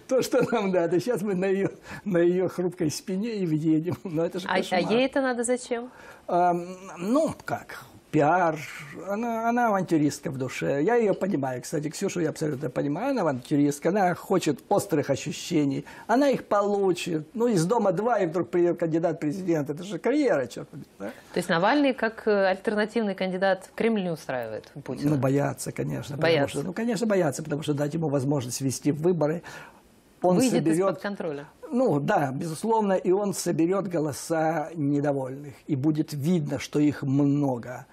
[0.08, 1.00] то, что нам надо.
[1.00, 1.70] Сейчас мы на ее,
[2.06, 3.98] на ее хрупкой спине и въедем.
[4.04, 5.90] Но это же А, а ей это надо зачем?
[6.28, 6.68] Ам,
[6.98, 8.58] ну, как, пиар.
[9.08, 10.82] Она, она авантюристка в душе.
[10.84, 13.12] Я ее понимаю, кстати, Ксюшу я абсолютно понимаю.
[13.12, 15.86] Она авантюристка, она хочет острых ощущений.
[16.08, 17.28] Она их получит.
[17.34, 19.70] Ну, из дома два, и вдруг придет кандидат в президент.
[19.70, 21.06] Это же карьера, черт побери, да?
[21.34, 25.12] То есть Навальный как э, альтернативный кандидат в Кремль не устраивает Путина?
[25.12, 26.18] Ну, боятся, конечно.
[26.18, 26.58] Боятся.
[26.58, 29.44] что- ну, конечно, боятся, потому что дать ему возможность вести выборы.
[30.22, 30.80] Он Выйдет соберет...
[30.80, 31.46] из-под контроля.
[31.70, 35.54] Ну да, безусловно, и он соберет голоса недовольных.
[35.68, 37.86] И будет видно, что их много.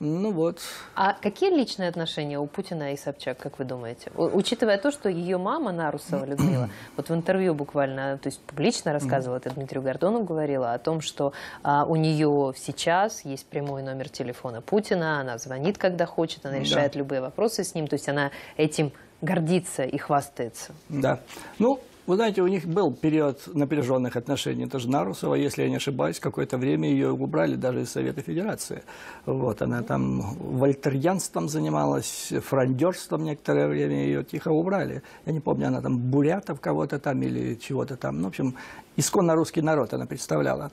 [0.00, 0.60] Ну вот.
[0.94, 4.12] А какие личные отношения у Путина и Собчак, как вы думаете?
[4.14, 8.92] У- Учитывая то, что ее мама Нарусова Людмила, вот в интервью буквально, то есть публично
[8.92, 11.32] рассказывала, это Дмитрию Гордону говорила о том, что
[11.64, 16.60] а, у нее сейчас есть прямой номер телефона Путина, она звонит, когда хочет, она Да.
[16.60, 20.72] решает любые вопросы с ним, то есть она этим гордится и хвастается.
[20.88, 21.18] Да.
[21.58, 24.64] Ну, Вы знаете, у них был период напряженных отношений.
[24.64, 28.82] Это же Нарусова, если я не ошибаюсь, какое-то время ее убрали даже из Совета Федерации.
[29.26, 35.02] Вот, она там вольтерьянством занималась, франдерством некоторое время ее тихо убрали.
[35.26, 38.22] Я не помню, она там бурятов кого-то там или чего-то там.
[38.22, 38.54] Ну, в общем,
[38.96, 40.70] исконно русский народ она представляла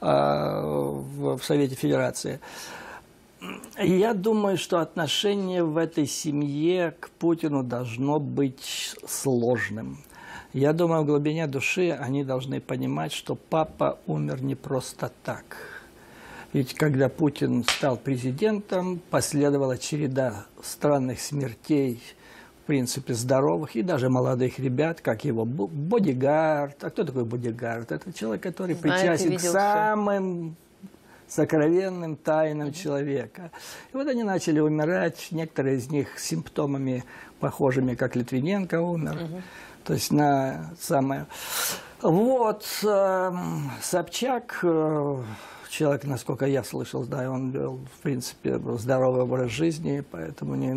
[0.00, 2.40] э, в, в Совете Федерации.
[3.78, 9.98] Я думаю, что отношение в этой семье к Путину должно быть сложным.
[10.52, 15.44] Я думаю, в глубине души они должны понимать, что папа умер не просто так.
[16.52, 22.02] Ведь когда Путин стал президентом, последовала череда странных смертей,
[22.64, 26.82] в принципе, здоровых и даже молодых ребят, как его бодигард.
[26.82, 27.92] А кто такой бодигард?
[27.92, 30.56] Это человек, который Знаете, причастен к самым
[31.28, 32.74] сокровенным тайнам угу.
[32.74, 33.52] человека.
[33.92, 37.04] И вот они начали умирать, некоторые из них с симптомами,
[37.38, 39.22] похожими, как Литвиненко умер.
[39.22, 39.42] Угу
[39.90, 41.26] то есть на самое...
[42.00, 43.32] Вот, э,
[43.82, 45.22] Собчак, э,
[45.68, 50.72] человек, насколько я слышал, да, он вел, в принципе, здоровый образ жизни, поэтому не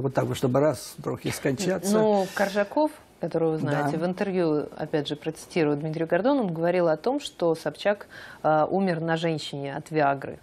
[0.00, 1.98] вот так, чтобы раз вдруг и скончаться.
[1.98, 4.04] Ну, Коржаков, которого вы знаете, да.
[4.04, 8.06] в интервью, опять же, процитирую Дмитрию Гордону, он говорил о том, что Собчак
[8.44, 10.38] э, умер на женщине от Виагры.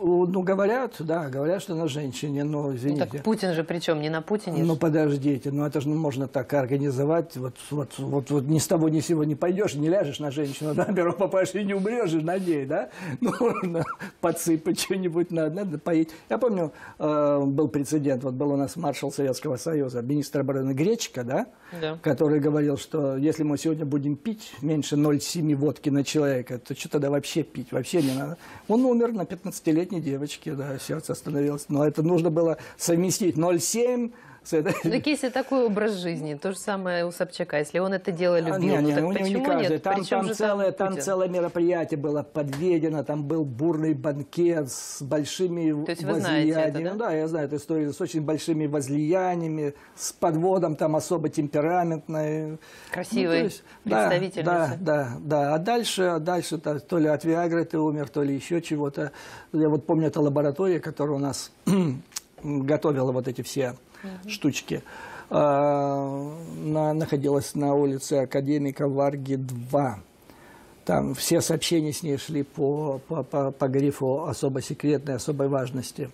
[0.00, 3.04] Ну, говорят, да, говорят, что на женщине, но, извините.
[3.04, 4.62] Ну, так Путин же причем не на Путине.
[4.62, 8.66] Ну, подождите, ну это же ну, можно так организовать, вот, вот, вот, вот ни с
[8.66, 11.74] того ни с сего не пойдешь, не ляжешь на женщину, да, первым попаешь и не
[11.74, 13.84] умрешь на ней, да, ну, можно
[14.20, 16.10] подсыпать что-нибудь, надо, надо поить.
[16.28, 21.24] Я помню, э, был прецедент, вот был у нас маршал Советского Союза, министр обороны Гречка,
[21.24, 21.46] да,
[21.80, 26.74] да, который говорил, что если мы сегодня будем пить меньше 0,7 водки на человека, то
[26.74, 28.36] что тогда вообще пить, вообще не надо.
[28.68, 31.66] Он умер на 15 лет летней девочки, да, сердце остановилось.
[31.68, 34.12] Но это нужно было совместить 0,7
[34.44, 38.58] так если такой образ жизни, то же самое у Собчака, если он это дело любил,
[38.58, 39.70] не, не, ну, так почему не каждый.
[39.70, 39.82] нет?
[39.82, 45.84] Там, Причем там, целое, там целое мероприятие было подведено, там был бурный банкет с большими
[45.84, 46.68] то есть возлияниями.
[46.68, 46.92] Это, да?
[46.92, 52.58] Ну, да, я знаю эту историю с очень большими возлияниями, с подводом там особо темпераментной.
[52.90, 54.44] Красивый ну, есть, представитель.
[54.44, 55.54] Да, да, да.
[55.54, 59.12] А дальше, а дальше то, то ли от Виагры ты умер, то ли еще чего-то.
[59.52, 61.50] Я вот помню, это лаборатория, которая у нас
[62.42, 63.74] готовила вот эти все
[64.26, 64.82] штучки.
[65.30, 69.98] А, на, находилась на улице Академика Варги 2.
[70.84, 76.10] Там все сообщения с ней шли по, по, по, по грифу особо секретной, особой важности.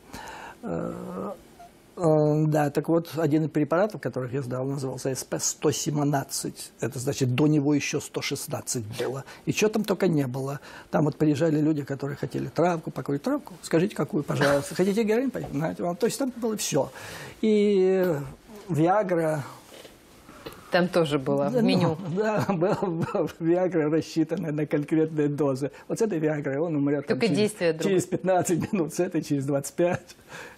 [2.02, 6.54] А, да, так вот, один из препаратов, которых я сдал, назывался СП-117.
[6.80, 9.24] Это значит, до него еще 116 было.
[9.44, 10.60] И что там только не было.
[10.90, 13.52] Там вот приезжали люди, которые хотели травку, покурить травку.
[13.60, 14.74] Скажите, какую, пожалуйста.
[14.74, 15.30] Хотите героин?
[15.52, 15.94] Знаете, вам.
[15.96, 16.90] То есть там было все.
[17.42, 18.16] И
[18.70, 19.44] Виагра,
[20.70, 21.98] там тоже было в меню.
[22.00, 25.70] Ну, да, был, был Виагра рассчитана на конкретные дозы.
[25.88, 29.46] Вот с этой Виагрой он умрет Только там, через, через 15 минут, с этой через
[29.46, 30.00] 25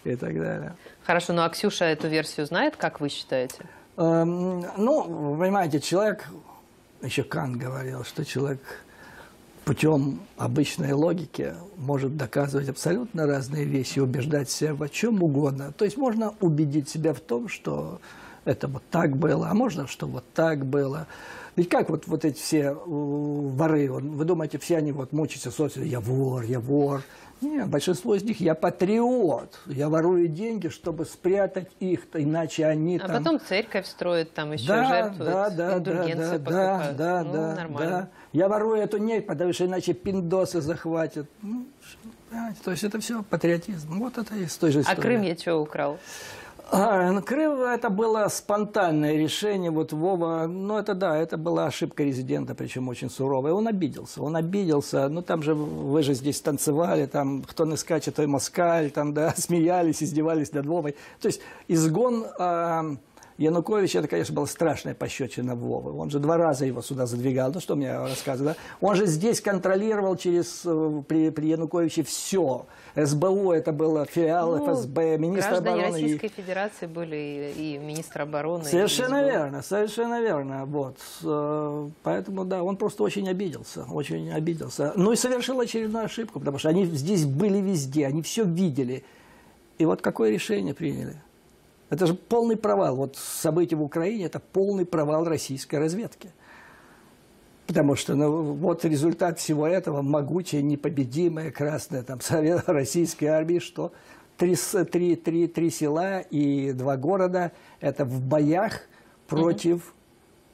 [0.04, 0.74] и так далее.
[1.04, 3.56] Хорошо, ну а Ксюша эту версию знает, как вы считаете?
[3.96, 6.28] Эм, ну, понимаете, человек,
[7.02, 8.60] еще Кант говорил, что человек
[9.64, 15.72] путем обычной логики может доказывать абсолютно разные вещи, убеждать себя в чем угодно.
[15.72, 18.00] То есть можно убедить себя в том, что
[18.44, 21.06] это вот так было, а можно, что вот так было.
[21.54, 25.86] Ведь как вот, вот эти все э, воры, вы думаете, все они вот мучаются социуме,
[25.86, 27.02] я вор, я вор.
[27.42, 29.58] Нет, большинство из них я патриот.
[29.66, 33.10] Я ворую деньги, чтобы спрятать их, иначе они а там...
[33.10, 37.32] А потом церковь строит, там еще да, жертвуют, да, да, индульгенции да, да, да, ну,
[37.32, 37.90] да, нормально.
[37.90, 38.08] Да.
[38.32, 41.26] Я ворую эту нефть, потому что иначе пиндосы захватят.
[41.42, 41.66] Ну,
[42.64, 43.98] то есть это все патриотизм.
[43.98, 44.98] Вот это из той же истории.
[44.98, 45.98] А Крым я что украл?
[46.74, 49.70] А, Крым это было спонтанное решение.
[49.70, 53.52] Вот Вова, ну это да, это была ошибка резидента, причем очень суровая.
[53.52, 55.10] Он обиделся, он обиделся.
[55.10, 59.34] Ну там же вы же здесь танцевали, там кто не скачет, той москаль, там да,
[59.36, 60.96] смеялись, издевались над Вовой.
[61.20, 62.96] То есть изгон а,
[63.38, 65.92] Янукович, это, конечно, была страшная пощечина Вовы.
[65.92, 67.50] Он же два раза его сюда задвигал.
[67.52, 68.62] Ну, что мне рассказывать, да?
[68.80, 72.66] Он же здесь контролировал через, э, при, при Януковиче все.
[72.94, 75.82] СБУ, это было филиал ну, ФСБ, министр обороны.
[75.92, 76.28] Российской и...
[76.28, 78.64] Федерации были и, и министр обороны.
[78.64, 80.64] Совершенно и верно, совершенно верно.
[80.66, 80.98] Вот.
[81.24, 84.92] Э, поэтому, да, он просто очень обиделся, очень обиделся.
[84.94, 89.04] Ну и совершил очередную ошибку, потому что они здесь были везде, они все видели.
[89.78, 91.16] И вот какое решение приняли?
[91.92, 92.96] Это же полный провал.
[92.96, 96.30] Вот события в Украине– это полный провал российской разведки.
[97.66, 103.92] Потому что ну, вот результат всего этого– могучая, непобедимая красная там, совет, российской армии, что
[104.38, 104.56] три,
[104.90, 108.80] три, три, три села и два города– это в боях
[109.26, 109.92] против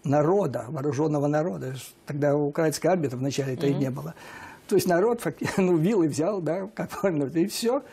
[0.03, 1.77] народа, вооруженного народа.
[2.05, 4.17] Тогда украинской армии вначале это и не было.
[4.67, 5.25] То есть народ
[5.57, 7.85] ну, вилы взял, да, как и все.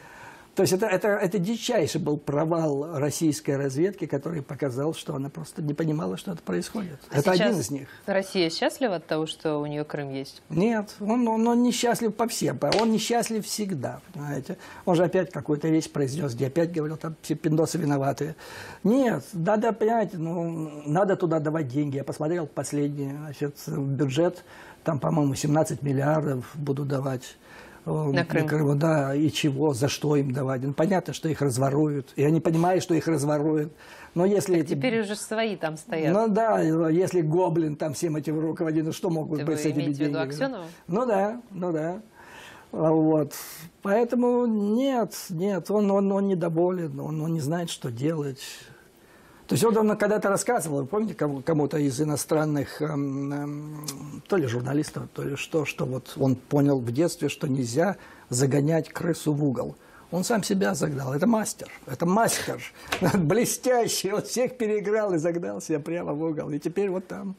[0.55, 5.61] То есть это, это, это дичайший был провал российской разведки, который показал, что она просто
[5.61, 6.97] не понимала, что это происходит.
[7.11, 7.89] А это один из них.
[8.05, 10.41] Россия счастлива от того, что у нее Крым есть?
[10.49, 14.57] Нет, он, он, он несчастлив по всем, он несчастлив всегда, понимаете.
[14.85, 18.35] Он же опять какую-то речь произнес, где опять говорил, там все пиндосы виноваты.
[18.85, 21.97] Нет, надо, понимаете, ну, надо туда давать деньги.
[21.97, 24.45] Я посмотрел последний значит, бюджет,
[24.85, 27.35] там, по-моему, 17 миллиардов будут давать.
[27.85, 28.47] На Крым.
[28.47, 30.63] Крыму, да, и чего, за что им давать.
[30.63, 32.13] Ну, понятно, что их разворуют.
[32.15, 33.71] И они понимают, что их разворуют.
[34.15, 34.69] Но если эти...
[34.69, 36.13] Теперь уже свои там стоят.
[36.13, 39.91] Ну да, если Гоблин там всем этим руководит, ну что могут Это быть с этими
[39.91, 40.29] деньгами?
[40.29, 40.65] Аксенова?
[40.87, 42.01] Ну да, ну да.
[42.71, 43.33] А Вот.
[43.81, 48.41] Поэтому нет, нет, он, он, он недоволен, он, он не знает, что делать.
[49.47, 54.47] То есть он когда-то рассказывал, вы помните, кому- кому-то из иностранных эм, эм, то ли
[54.47, 57.97] журналистов, то ли что, что вот он понял в детстве, что нельзя
[58.29, 59.75] загонять крысу в угол.
[60.11, 61.13] Он сам себя загнал.
[61.13, 61.67] Это мастер.
[61.85, 62.61] Это мастер.
[63.13, 64.11] Блестящий.
[64.11, 66.49] Он всех переиграл и загнал себя прямо в угол.
[66.51, 67.35] И теперь вот там.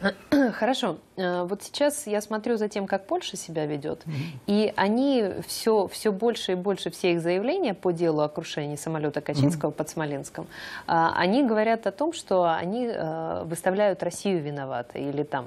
[0.52, 0.98] Хорошо.
[1.16, 4.04] Э, Вот сейчас я смотрю за тем, как Польша себя ведет,
[4.46, 9.20] и они все, все больше и больше все их заявления по делу о крушении самолета
[9.20, 10.46] Качинского под Смоленском,
[10.86, 15.46] а, они говорят о том, что они э, выставляют Россию виноватой или там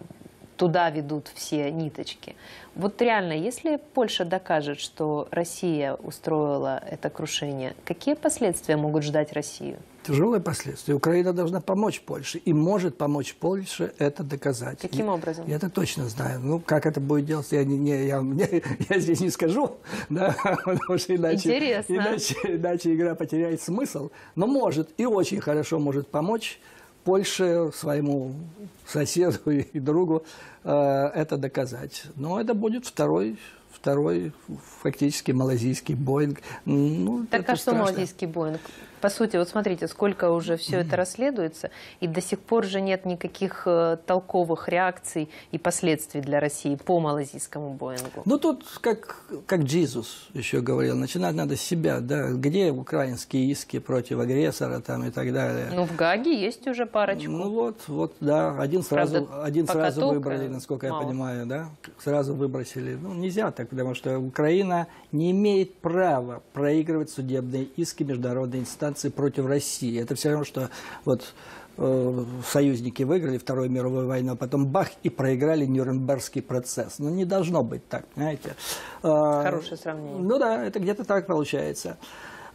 [0.61, 2.35] туда ведут все ниточки.
[2.75, 9.77] Вот реально, если Польша докажет, что Россия устроила это крушение, какие последствия могут ждать Россию?
[10.03, 10.93] Тяжелые последствия.
[10.93, 12.37] Украина должна помочь Польше.
[12.37, 14.79] И может помочь Польше это доказать.
[14.79, 15.47] Каким Я- образом?
[15.47, 16.39] Я это точно знаю.
[16.39, 19.77] Ну, как это будет делаться, я, не, не- я, мне- я здесь не скажу.
[20.09, 21.93] Да, потому что иначе, Интересно.
[21.95, 24.11] Иначе, иначе игра потеряет смысл.
[24.35, 26.59] Но может и очень хорошо может помочь
[27.03, 28.33] Польше, своему
[28.85, 30.23] соседу и другу
[30.63, 30.71] э,
[31.15, 32.03] это доказать.
[32.15, 33.37] Но это будет второй,
[33.71, 34.33] второй
[34.81, 36.39] фактически малазийский Боинг.
[36.65, 37.83] Ну, Так а что страшно.
[37.85, 38.61] малазийский Боинг?
[39.01, 43.05] По сути, вот смотрите, сколько уже все это расследуется, и до сих пор же нет
[43.05, 48.21] никаких э, толковых реакций и последствий для России по малазийскому Боингу.
[48.25, 53.79] Ну, тут, как, как Джизус еще говорил, начинать надо с себя, да, где украинские иски
[53.79, 55.69] против агрессора там и так далее.
[55.73, 57.31] Ну, в Гаге есть уже парочку.
[57.31, 61.05] Ну вот, вот, да, один сразу, Правда, один сразу выбрали, насколько я мало.
[61.05, 62.95] понимаю, да, сразу выбросили.
[63.01, 69.45] Ну, нельзя так, потому что Украина не имеет права проигрывать судебные иски международной инстанции против
[69.45, 70.01] России.
[70.01, 70.69] Это все равно, что
[71.05, 71.33] вот
[71.77, 76.99] э, союзники выиграли Вторую мировую войну, а потом бах, и проиграли Нюрнбергский процесс.
[76.99, 78.55] Ну, не должно быть так, понимаете.
[79.03, 80.21] Э, Хорошее сравнение.
[80.21, 81.97] Ну да, это где-то так получается.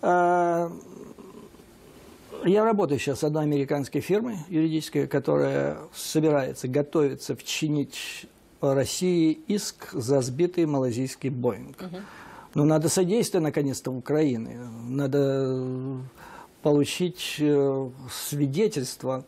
[0.02, 0.68] Э,
[2.44, 8.26] я работаю сейчас с одной американской фирмой юридической, которая собирается, готовится вчинить
[8.60, 11.76] России иск за сбитый малазийский Боинг.
[12.56, 14.56] Но надо содействие, наконец-то, Украины.
[14.88, 15.98] Надо
[16.62, 19.26] получить э, свидетельство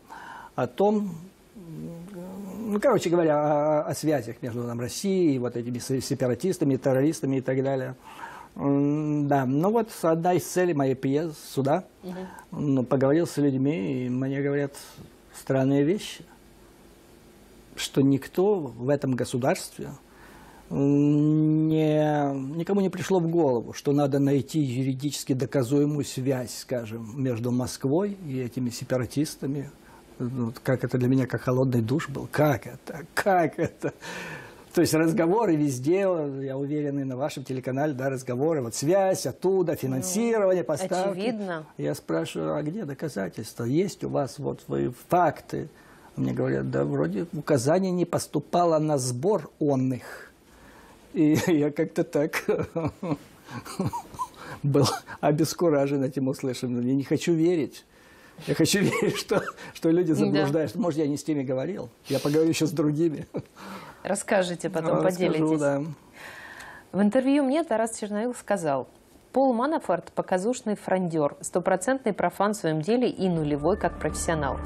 [0.54, 1.14] о том,
[1.54, 7.40] ну, короче говоря, о, о связях между там, Россией вот этими се- сепаратистами, террористами и
[7.42, 7.96] так далее.
[8.54, 11.84] Да, ну вот одна из целей моей приезда сюда.
[12.50, 14.72] Ну, поговорил с людьми, и мне говорят
[15.34, 16.24] странные вещи,
[17.76, 19.90] что никто в этом государстве
[20.70, 28.18] не, никому не пришло в голову, что надо найти юридически доказуемую связь, скажем, между Москвой
[28.26, 29.70] и этими сепаратистами.
[30.18, 32.28] Ну, как это для меня, как холодный душ был.
[32.30, 33.06] Как это?
[33.14, 33.94] Как это?
[34.74, 39.74] То есть разговоры везде, я уверен, и на вашем телеканале, да, разговоры, вот связь оттуда,
[39.74, 41.18] финансирование, поставки.
[41.18, 41.66] очевидно.
[41.78, 43.64] Я спрашиваю, а где доказательства?
[43.64, 45.68] Есть у вас вот вы факты?
[46.16, 50.27] Мне говорят, да, вроде указание не поступало на сбор он их.
[51.14, 52.44] И я как-то так
[54.62, 54.86] был
[55.20, 56.86] обескуражен этим услышанным.
[56.86, 57.84] Я не хочу верить.
[58.46, 59.42] Я хочу верить, что,
[59.74, 60.78] что люди заблуждаются.
[60.78, 61.88] Может, я не с теми говорил.
[62.06, 63.26] Я поговорю еще с другими.
[64.02, 65.60] Расскажите, потом Расскажу, поделитесь.
[65.60, 65.82] да.
[66.92, 68.88] В интервью мне Тарас Черновил сказал,
[69.38, 74.56] Пол Манафорт– показушный фрондер, стопроцентный профан в своем деле и нулевой как профессионал.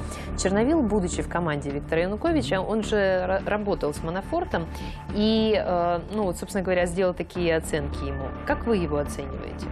[0.42, 4.66] Черновил, будучи в команде Виктора Януковича, он же ра- работал с Манафортом
[5.14, 8.28] и, э, ну, вот, собственно говоря, сделал такие оценки ему.
[8.46, 9.66] Как вы его оцениваете?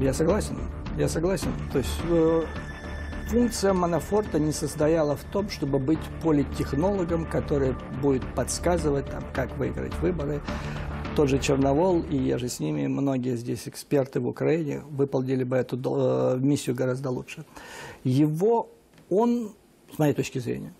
[0.00, 0.58] Я согласен.
[0.96, 1.52] Я согласен.
[1.72, 2.42] То есть э,
[3.28, 9.94] функция Манафорта не состояла в том, чтобы быть политтехнологом, который будет подсказывать, там, как выиграть
[10.00, 10.40] выборы.
[11.16, 15.56] Тот же Черновол и я же с ними, многие здесь эксперты в Украине выполнили бы
[15.56, 17.46] эту э, миссию гораздо лучше.
[18.04, 18.68] Его,
[19.08, 19.54] он,
[19.94, 20.74] с моей точки зрения,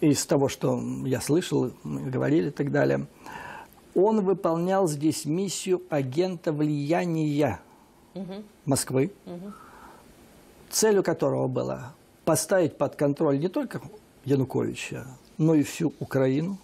[0.00, 3.06] из того, что я слышал, говорили и так далее,
[3.94, 7.60] он выполнял здесь миссию агента влияния
[8.64, 9.12] Москвы,
[10.70, 11.94] целью которого было
[12.24, 13.80] поставить под контроль не только
[14.24, 16.58] Януковича, но и всю Украину.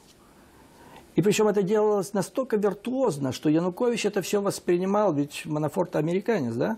[1.14, 6.76] И причем это делалось настолько виртуозно, что Янукович это все воспринимал, ведь Манафорт американец, да?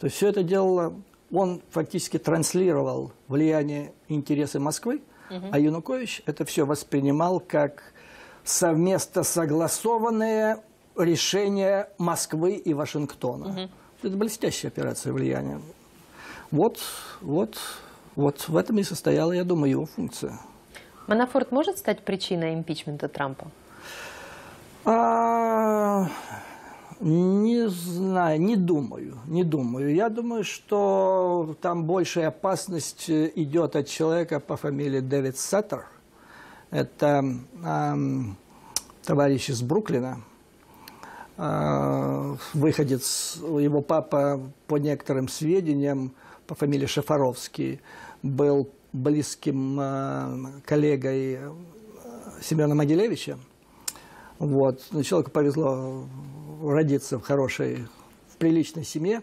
[0.00, 0.94] То есть все это делало,
[1.32, 7.92] он фактически транслировал влияние интересы Москвы, а Янукович это все воспринимал как
[8.44, 10.62] совместно согласованное
[10.96, 13.68] решение Москвы и Вашингтона.
[14.02, 15.60] Это блестящая операция влияния.
[16.50, 16.78] Вот,
[17.20, 17.58] вот,
[18.14, 20.38] вот в этом и состояла, я думаю, его функция.
[21.08, 23.48] Манафорт может стать причиной импичмента Трампа?
[24.88, 26.08] А,
[27.00, 29.92] не знаю, не думаю, не думаю.
[29.92, 35.86] Я думаю, что там большая опасность идет от человека по фамилии Дэвид Сеттер.
[36.70, 37.24] Это
[37.64, 38.36] эм,
[39.04, 40.20] товарищ из Бруклина,
[41.36, 46.12] э, выходец, его папа, по некоторым сведениям,
[46.46, 47.80] по фамилии Шафаровский,
[48.22, 51.40] был близким э, коллегой
[52.40, 53.36] Семена Могилевича.
[54.38, 54.82] Вот.
[54.90, 56.04] Но человеку повезло
[56.62, 57.86] родиться в хорошей,
[58.28, 59.22] в приличной семье.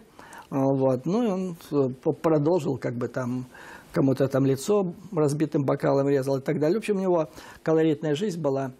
[0.50, 1.06] Вот.
[1.06, 1.90] Ну и он э,
[2.22, 3.46] продолжил как бы там
[3.92, 6.78] кому-то там лицо разбитым бокалом резал и так далее.
[6.78, 7.30] В общем, у него
[7.62, 8.72] колоритная жизнь была.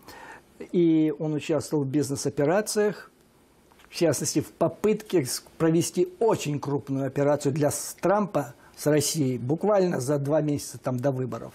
[0.72, 3.12] И он участвовал в бизнес-операциях,
[3.90, 5.26] в частности, в попытке
[5.58, 7.72] провести очень крупную операцию для
[8.02, 11.54] Трампа с Россией, буквально за два месяца там, до выборов.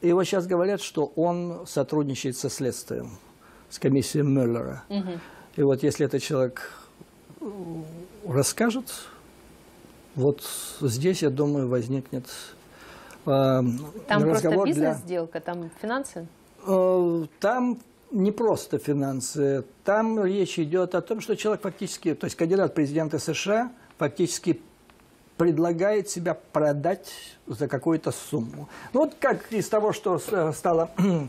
[0.00, 3.10] И вот сейчас говорят, что он сотрудничает со следствием,
[3.74, 4.84] с комиссией Мюллера.
[4.88, 5.10] Угу.
[5.56, 6.70] И вот если этот человек
[8.24, 8.86] расскажет,
[10.14, 10.44] вот
[10.80, 12.26] здесь, я думаю, возникнет
[13.26, 13.62] э,
[14.06, 15.40] Там просто бизнес-сделка, для...
[15.40, 16.28] там финансы?
[16.64, 17.80] Э, там
[18.12, 19.64] не просто финансы.
[19.82, 24.60] Там речь идет о том, что человек фактически, то есть кандидат президента США фактически
[25.36, 27.12] предлагает себя продать
[27.48, 28.68] за какую-то сумму.
[28.92, 30.20] Ну вот как из того, что
[30.52, 30.92] стало,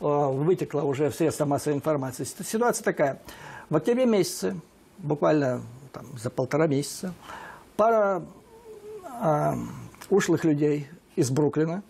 [0.00, 2.24] э, вытекло уже в средства массовой информации.
[2.24, 3.20] Ситуация такая.
[3.68, 4.56] В октябре месяце,
[4.98, 7.12] буквально там, за полтора месяца,
[7.76, 8.22] пара
[9.22, 9.54] э,
[10.10, 11.82] ушлых людей из Бруклина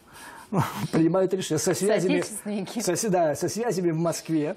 [0.92, 2.22] принимают решение со связями,
[2.80, 4.56] со, да, со связями в Москве.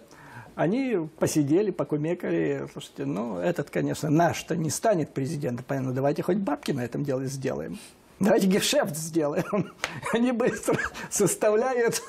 [0.55, 2.67] Они посидели, покумекали.
[2.73, 5.65] Слушайте, ну, этот, конечно, наш-то не станет президентом.
[5.67, 7.79] Понятно, давайте хоть бабки на этом деле сделаем.
[8.19, 9.73] Давайте гешефт сделаем.
[10.13, 10.77] Они быстро
[11.09, 12.01] составляют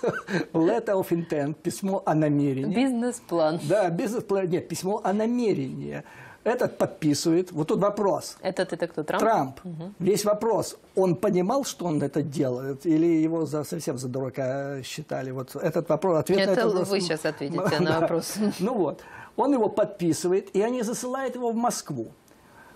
[0.52, 2.74] letter of intent, письмо о намерении.
[2.74, 3.60] Бизнес-план.
[3.68, 4.48] Да, бизнес-план.
[4.48, 6.02] Нет, письмо о намерении.
[6.42, 7.52] Этот подписывает.
[7.52, 8.38] Вот тут вопрос.
[8.40, 9.02] Этот это кто?
[9.02, 9.20] Трамп?
[9.22, 9.60] Трамп.
[9.62, 9.92] Угу.
[9.98, 10.78] Весь вопрос.
[10.96, 12.86] Он понимал, что он это делает?
[12.86, 15.30] Или его за, совсем за дурака считали?
[15.32, 16.20] Вот этот вопрос.
[16.20, 16.88] Ответ это на этот вопрос.
[16.88, 18.36] вы сейчас ответите на вопрос.
[18.58, 19.02] Ну вот.
[19.36, 22.12] Он его подписывает, и они засылают его в Москву.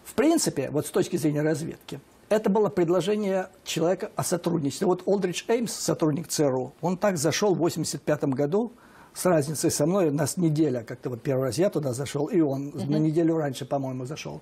[0.05, 2.01] В принципе, вот с точки зрения разведки,
[2.35, 4.87] это было предложение человека о сотрудничестве.
[4.87, 8.73] Вот Олдридж Эймс, сотрудник ЦРУ, он так зашел в 1985 году
[9.15, 12.41] с разницей со мной, у нас неделя, как-то вот первый раз я туда зашел, и
[12.41, 12.91] он uh-huh.
[12.91, 14.41] на неделю раньше, по-моему, зашел.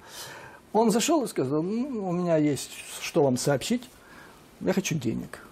[0.72, 2.70] Он зашел и сказал, ну, у меня есть
[3.02, 3.82] что вам сообщить,
[4.60, 5.44] я хочу денег.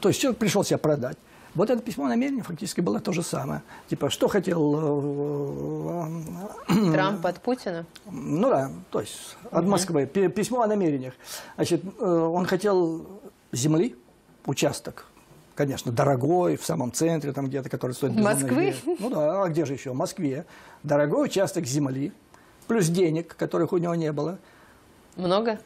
[0.00, 1.18] То есть человек пришел себя продать.
[1.56, 3.62] Вот это письмо намерения фактически было то же самое.
[3.88, 4.74] Типа, что хотел...
[5.88, 6.10] Э,
[6.68, 7.86] э, Трамп от Путина?
[8.04, 10.04] Ну да, то есть от Москвы.
[10.04, 11.14] Письмо о намерениях.
[11.56, 13.06] Значит, э, он хотел
[13.52, 13.96] земли,
[14.44, 15.06] участок,
[15.54, 18.14] конечно, дорогой, в самом центре, там где-то, который стоит...
[18.14, 18.74] Москвы?
[18.98, 19.92] Ну да, а где же еще?
[19.92, 20.44] В Москве.
[20.82, 22.12] Дорогой участок земли,
[22.66, 24.38] плюс денег, которых у него не было.
[25.16, 25.58] Много?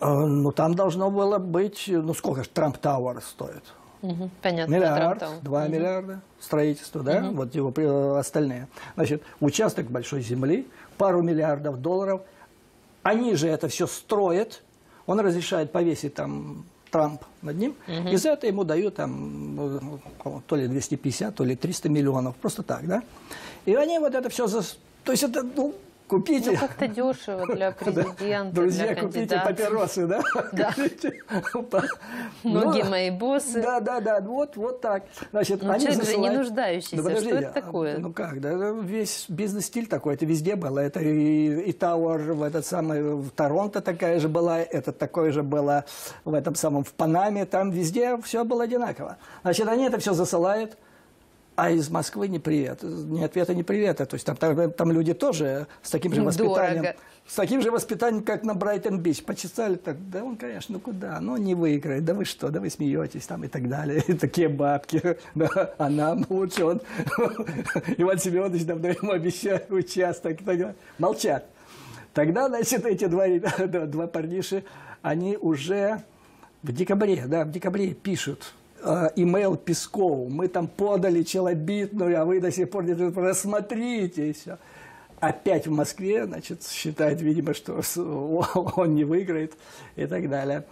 [0.00, 3.64] Ну, там должно было быть, ну, сколько же Трамп Тауэр стоит?
[4.02, 4.72] Угу, понятно.
[4.72, 5.72] Миллиард, два угу.
[5.72, 7.36] миллиарда строительство, да, угу.
[7.36, 8.68] вот его э, остальные.
[8.94, 12.22] Значит, участок большой земли, пару миллиардов долларов.
[13.02, 14.62] Они же это все строят.
[15.06, 17.74] Он разрешает повесить там Трамп над ним.
[17.86, 18.08] Угу.
[18.08, 22.36] И за это ему дают там ну, то ли 250, то ли 300 миллионов.
[22.36, 23.02] Просто так, да?
[23.64, 24.46] И они вот это все...
[24.46, 24.62] За...
[25.04, 25.74] То есть это, ну,
[26.10, 26.50] Купите.
[26.50, 30.22] Ну, как-то дешево для президента, Друзья, для купите папиросы, да?
[30.52, 30.74] Да.
[32.42, 33.62] Многие мои боссы.
[33.62, 35.04] Да, да, да, вот, вот так.
[35.30, 37.98] Значит, ну, они человек же не нуждающийся, что это такое?
[37.98, 38.50] Ну как, да,
[38.82, 40.80] весь бизнес-стиль такой, это везде было.
[40.80, 45.44] Это и, и Тауэр, в этот самый, в Торонто такая же была, это такое же
[45.44, 45.84] было
[46.24, 49.16] в этом самом, в Панаме, там везде все было одинаково.
[49.42, 50.76] Значит, они это все засылают,
[51.60, 52.82] а из Москвы не привет.
[52.82, 54.06] Ни ответа, ни привета.
[54.06, 56.84] То есть там, там, там люди тоже с таким же воспитанием.
[56.84, 56.96] Дорого.
[57.26, 59.22] С таким же воспитанием, как на Брайтон-Бич.
[59.24, 61.20] Почесали так, да он, конечно, ну куда?
[61.20, 62.02] Ну, не выиграет.
[62.06, 64.02] Да вы что, да вы смеетесь там и так далее.
[64.08, 65.18] И такие бабки.
[65.34, 66.80] Да, а нам лучше он...
[67.98, 70.40] Иван Семенович давно ему обещал участок.
[70.40, 70.74] и так далее.
[70.98, 71.44] Молчат.
[72.14, 73.26] Тогда, значит, эти два,
[73.86, 74.64] два парниши,
[75.02, 76.02] они уже
[76.62, 78.54] в декабре, да, в декабре пишут
[79.16, 80.28] имейл Пескову.
[80.28, 84.58] Мы там подали челобитную, а вы до сих пор не рассмотрите и все.
[85.20, 87.82] Опять в Москве, значит, считает, видимо, что
[88.76, 89.52] он не выиграет
[89.96, 90.64] и так далее.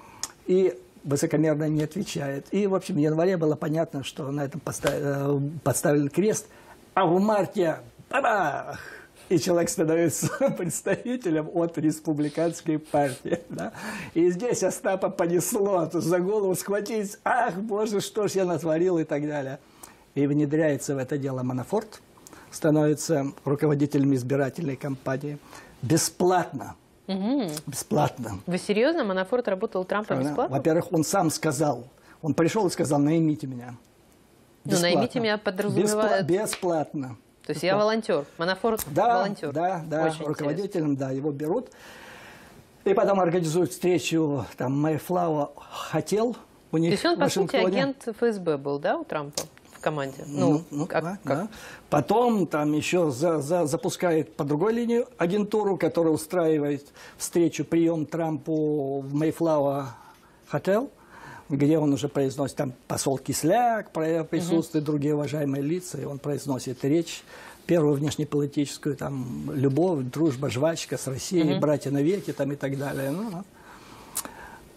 [0.46, 2.46] И высокомерно не отвечает.
[2.50, 6.48] И, в общем, в январе было понятно, что на этом поста- э, подставлен крест.
[6.94, 7.76] А в марте
[8.10, 8.80] бабах!
[9.28, 13.40] И человек становится представителем от республиканской партии.
[13.50, 13.72] Да?
[14.14, 19.04] И здесь Остапа понесло, то за голову схватить, ах, боже, что ж я натворил и
[19.04, 19.58] так далее.
[20.14, 22.00] И внедряется в это дело Манафорт,
[22.50, 25.38] становится руководителем избирательной кампании.
[25.82, 26.74] Бесплатно.
[27.66, 28.40] Бесплатно.
[28.46, 29.04] Вы серьезно?
[29.04, 30.56] Манафорт работал Трампа бесплатно?
[30.56, 31.84] Во-первых, он сам сказал,
[32.22, 33.74] он пришел и сказал, наймите меня.
[34.64, 37.16] Ну, наймите меня подразумевает- Беспла- Бесплатно.
[37.48, 38.26] То есть я волонтер.
[38.36, 39.52] Манафорт Да, волонтер.
[39.52, 41.70] да, да, Очень руководителем, да, его берут.
[42.84, 46.36] И потом организуют встречу, там, Мэйфлауа хотел
[46.72, 50.24] у них То есть он, по сути, агент ФСБ был, да, у Трампа в команде?
[50.26, 51.38] Ну, ну, как, да, как?
[51.38, 51.48] да.
[51.88, 56.86] Потом там еще за- за- запускает по другой линии агентуру, которая устраивает
[57.16, 59.94] встречу, прием Трампу в Мейфлауа
[60.48, 60.90] Хотел,
[61.48, 67.22] где он уже произносит, там посол Кисляк присутствует, другие уважаемые лица, и он произносит речь,
[67.66, 73.10] первую внешнеполитическую, там, любовь, дружба, жвачка с Россией, братья навеки, там, и так далее.
[73.10, 73.44] Ну.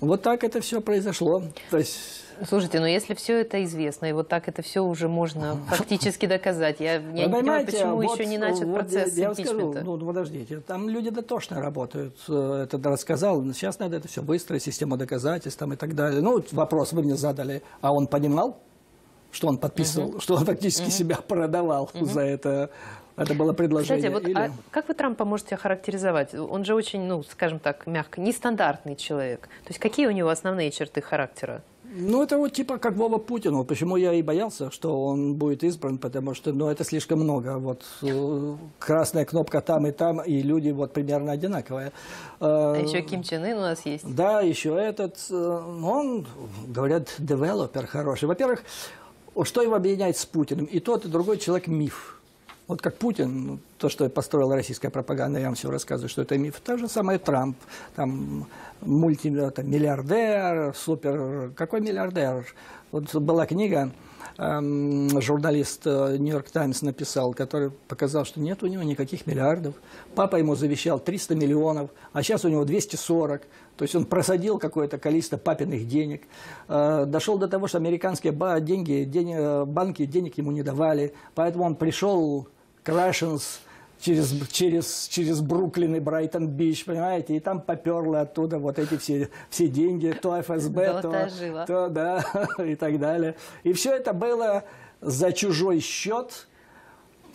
[0.02, 1.44] Вот так это все произошло.
[1.70, 5.58] То есть Слушайте, но если все это известно, и вот так это все уже можно
[5.70, 9.34] фактически доказать, я, я не понимаю, почему вот- еще не начат вот процесс я, я
[9.36, 14.64] скажу, ну, подождите, там люди дотошно работают, э, это рассказал, сейчас надо это все выстроить,
[14.64, 16.22] систему доказательств там, и так далее.
[16.22, 18.58] Ну, вопрос вы мне задали, а он понимал,
[19.32, 22.72] что он подписывал, что он фактически себя продавал за это,
[23.22, 23.98] это было предложение?
[23.98, 26.34] Кстати, вот Или- а как вы Трампа можете охарактеризовать?
[26.36, 29.42] Он же очень, ну, скажем так, мягко, нестандартный человек.
[29.64, 31.62] То есть какие у него основные черты характера?
[31.94, 33.66] Ну, это вот типа как Вова Путину.
[33.66, 37.58] Почему я и боялся, что он будет избран, потому что, ну, это слишком много.
[37.58, 41.92] Вот э, красная кнопка там и там, и люди вот примерно одинаковые.
[42.40, 44.06] А Э, еще Ким Чен Ын у нас есть.
[44.16, 45.34] Да, еще этот, э,
[45.84, 46.26] он,
[46.66, 48.26] говорят, девелопер хороший.
[48.30, 48.64] Во-первых,
[49.44, 50.66] что его объединяет с Путиным?
[50.66, 52.21] И тот, и другой человек миф.
[52.72, 56.38] Вот как Путин, ну, то, что построила российская пропаганда, я вам все рассказываю, что это
[56.38, 56.62] миф.
[56.62, 57.58] То же самое Трамп,
[57.98, 58.48] там,
[58.80, 62.46] мультимиллиардер, супер, какой миллиардер?
[62.94, 63.92] Вот была книга,
[64.38, 69.76] эм, журналист Нью-Йорк Таймс написал, который показал, что нет у него никаких миллиардов.
[70.16, 73.42] Папа ему завещал 300 миллионов, а сейчас у него 240.
[73.76, 76.22] То есть он просадил какое-то количество папиных денег.
[76.70, 81.14] Э, Дошел до того, что американские деньги, э, банки денег ему не давали.
[81.36, 82.48] Поэтому он пришел
[82.84, 83.60] к Russians
[84.02, 89.68] через, через, через Бруклин и Брайтон-Бич, понимаете, и там поперло оттуда вот эти все, все
[89.68, 92.26] деньги, то ФСБ, то, то, да,
[92.64, 93.36] и так далее.
[93.64, 94.64] И все это было
[95.02, 96.48] за чужой счет,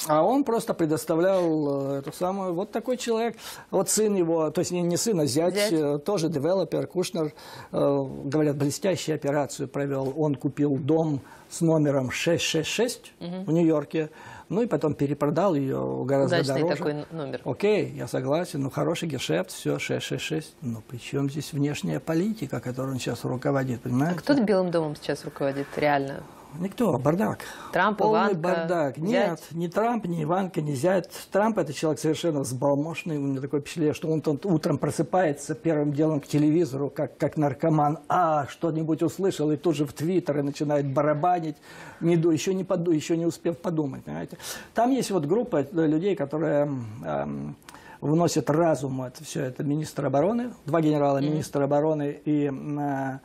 [0.06, 3.36] а он просто предоставлял э, эту самую, вот такой человек,
[3.70, 5.72] вот сын его, то есть не, не сын, а зять, Зять.
[5.72, 7.32] э, тоже девелопер, Кушнер,
[7.72, 10.12] э, говорят, блестящую операцию провел.
[10.16, 14.10] Он купил дом с номером 666 в Нью-Йорке,
[14.48, 16.76] ну и потом перепродал ее гораздо Удачный дороже.
[16.76, 17.40] такой номер.
[17.44, 20.56] Окей, я согласен, ну хороший гешефт, все, 666.
[20.62, 24.18] Но при чем здесь внешняя политика, которой он сейчас руководит, понимаете?
[24.18, 26.22] Кто Белым домом сейчас руководит, реально?
[26.60, 27.40] Никто, бардак.
[27.72, 28.96] Трамп, Полный Иванка, бардак.
[28.96, 29.04] зять?
[29.04, 31.10] Нет, ни Трамп, ни Иванка, ни зять.
[31.30, 33.18] Трамп это человек совершенно взбалмошный.
[33.18, 37.36] У меня такое впечатление, что он тут утром просыпается первым делом к телевизору, как, как
[37.36, 37.98] наркоман.
[38.08, 41.56] А, что-нибудь услышал, и тут же в Твиттер и начинает барабанить,
[42.00, 44.04] не, еще, не поду, еще не успев подумать.
[44.04, 44.38] Понимаете?
[44.74, 46.70] Там есть вот группа людей, которые
[47.04, 47.56] эм,
[48.00, 49.02] вносят разум.
[49.02, 53.18] Это все это министр обороны, два генерала, министр обороны и э,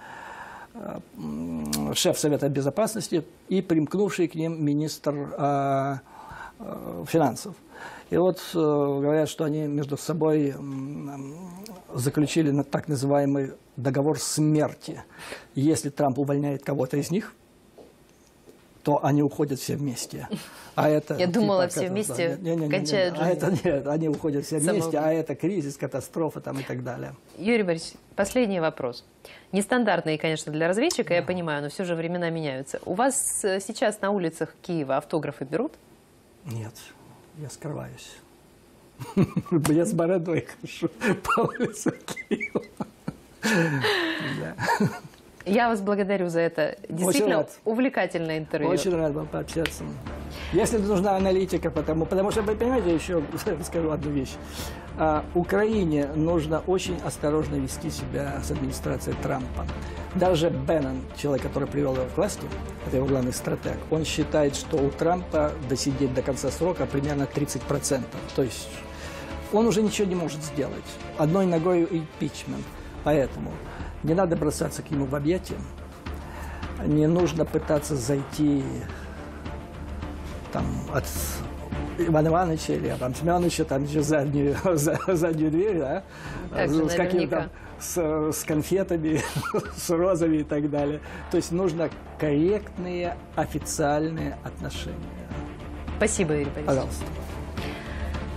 [1.94, 6.02] шеф Совета Безопасности и примкнувший к ним министр а,
[6.60, 7.56] а, финансов.
[8.10, 10.54] И вот э, говорят, что они между собой
[11.94, 15.02] заключили так называемый договор смерти.
[15.56, 17.34] Если Трамп увольняет кого-то из них,
[18.84, 20.28] то они уходят все вместе.
[20.76, 23.32] А это, Я думала, типа, все вместе да, не- не- не- кончают А жизнь.
[23.38, 25.08] это нет, они уходят все вместе, Самоубийство.
[25.08, 27.14] а это кризис, катастрофа там и так далее.
[27.38, 29.04] Юрий Борисович, последний вопрос.
[29.52, 32.80] Нестандартный, конечно, для разведчика, я понимаю, но все же времена меняются.
[32.86, 35.74] У вас э, сейчас на улицах Киева автографы берут?
[36.46, 36.74] Нет,
[37.38, 38.16] я скрываюсь.
[39.68, 40.90] Я с бородой хожу
[41.24, 41.92] по улице
[42.30, 42.62] Киева.
[45.46, 47.52] Я вас благодарю за это действительно рад.
[47.66, 48.70] увлекательное интервью.
[48.70, 49.84] Очень рад был пообщаться.
[50.54, 53.24] Если нужна аналитика, потому, потому что, вы понимаете, еще
[53.64, 54.34] скажу одну вещь.
[54.98, 59.66] А, Украине нужно очень осторожно вести себя с администрацией Трампа.
[60.16, 62.44] Даже Беннон, человек, который привел его к власти,
[62.86, 68.04] это его главный стратег, он считает, что у Трампа досидеть до конца срока примерно 30%.
[68.36, 68.70] То есть
[69.54, 70.76] он уже ничего не может сделать.
[71.18, 72.66] Одной ногой импичмент.
[73.04, 73.52] Поэтому
[74.04, 75.58] не надо бросаться к нему в объятия.
[76.86, 78.64] Не нужно пытаться зайти
[80.52, 81.06] там, от
[81.98, 86.04] Ивана Ивановича или там, Семеновича, там еще заднюю, за- заднюю дверь, да?
[86.50, 87.50] Так с каким-то наверняка.
[87.80, 89.22] с, с конфетами,
[89.78, 91.00] с розами и так далее.
[91.30, 91.90] То есть нужно
[92.20, 94.98] корректные официальные отношения.
[95.98, 96.66] Спасибо, Юрий Борисович.
[96.68, 97.06] Пожалуйста.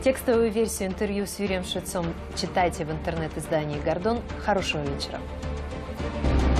[0.04, 2.04] Текстовую версию интервью с Юрием Швецом
[2.36, 4.20] читайте в интернет-издании «Гордон».
[4.44, 5.18] Хорошего вечера.
[6.04, 6.53] Thank you.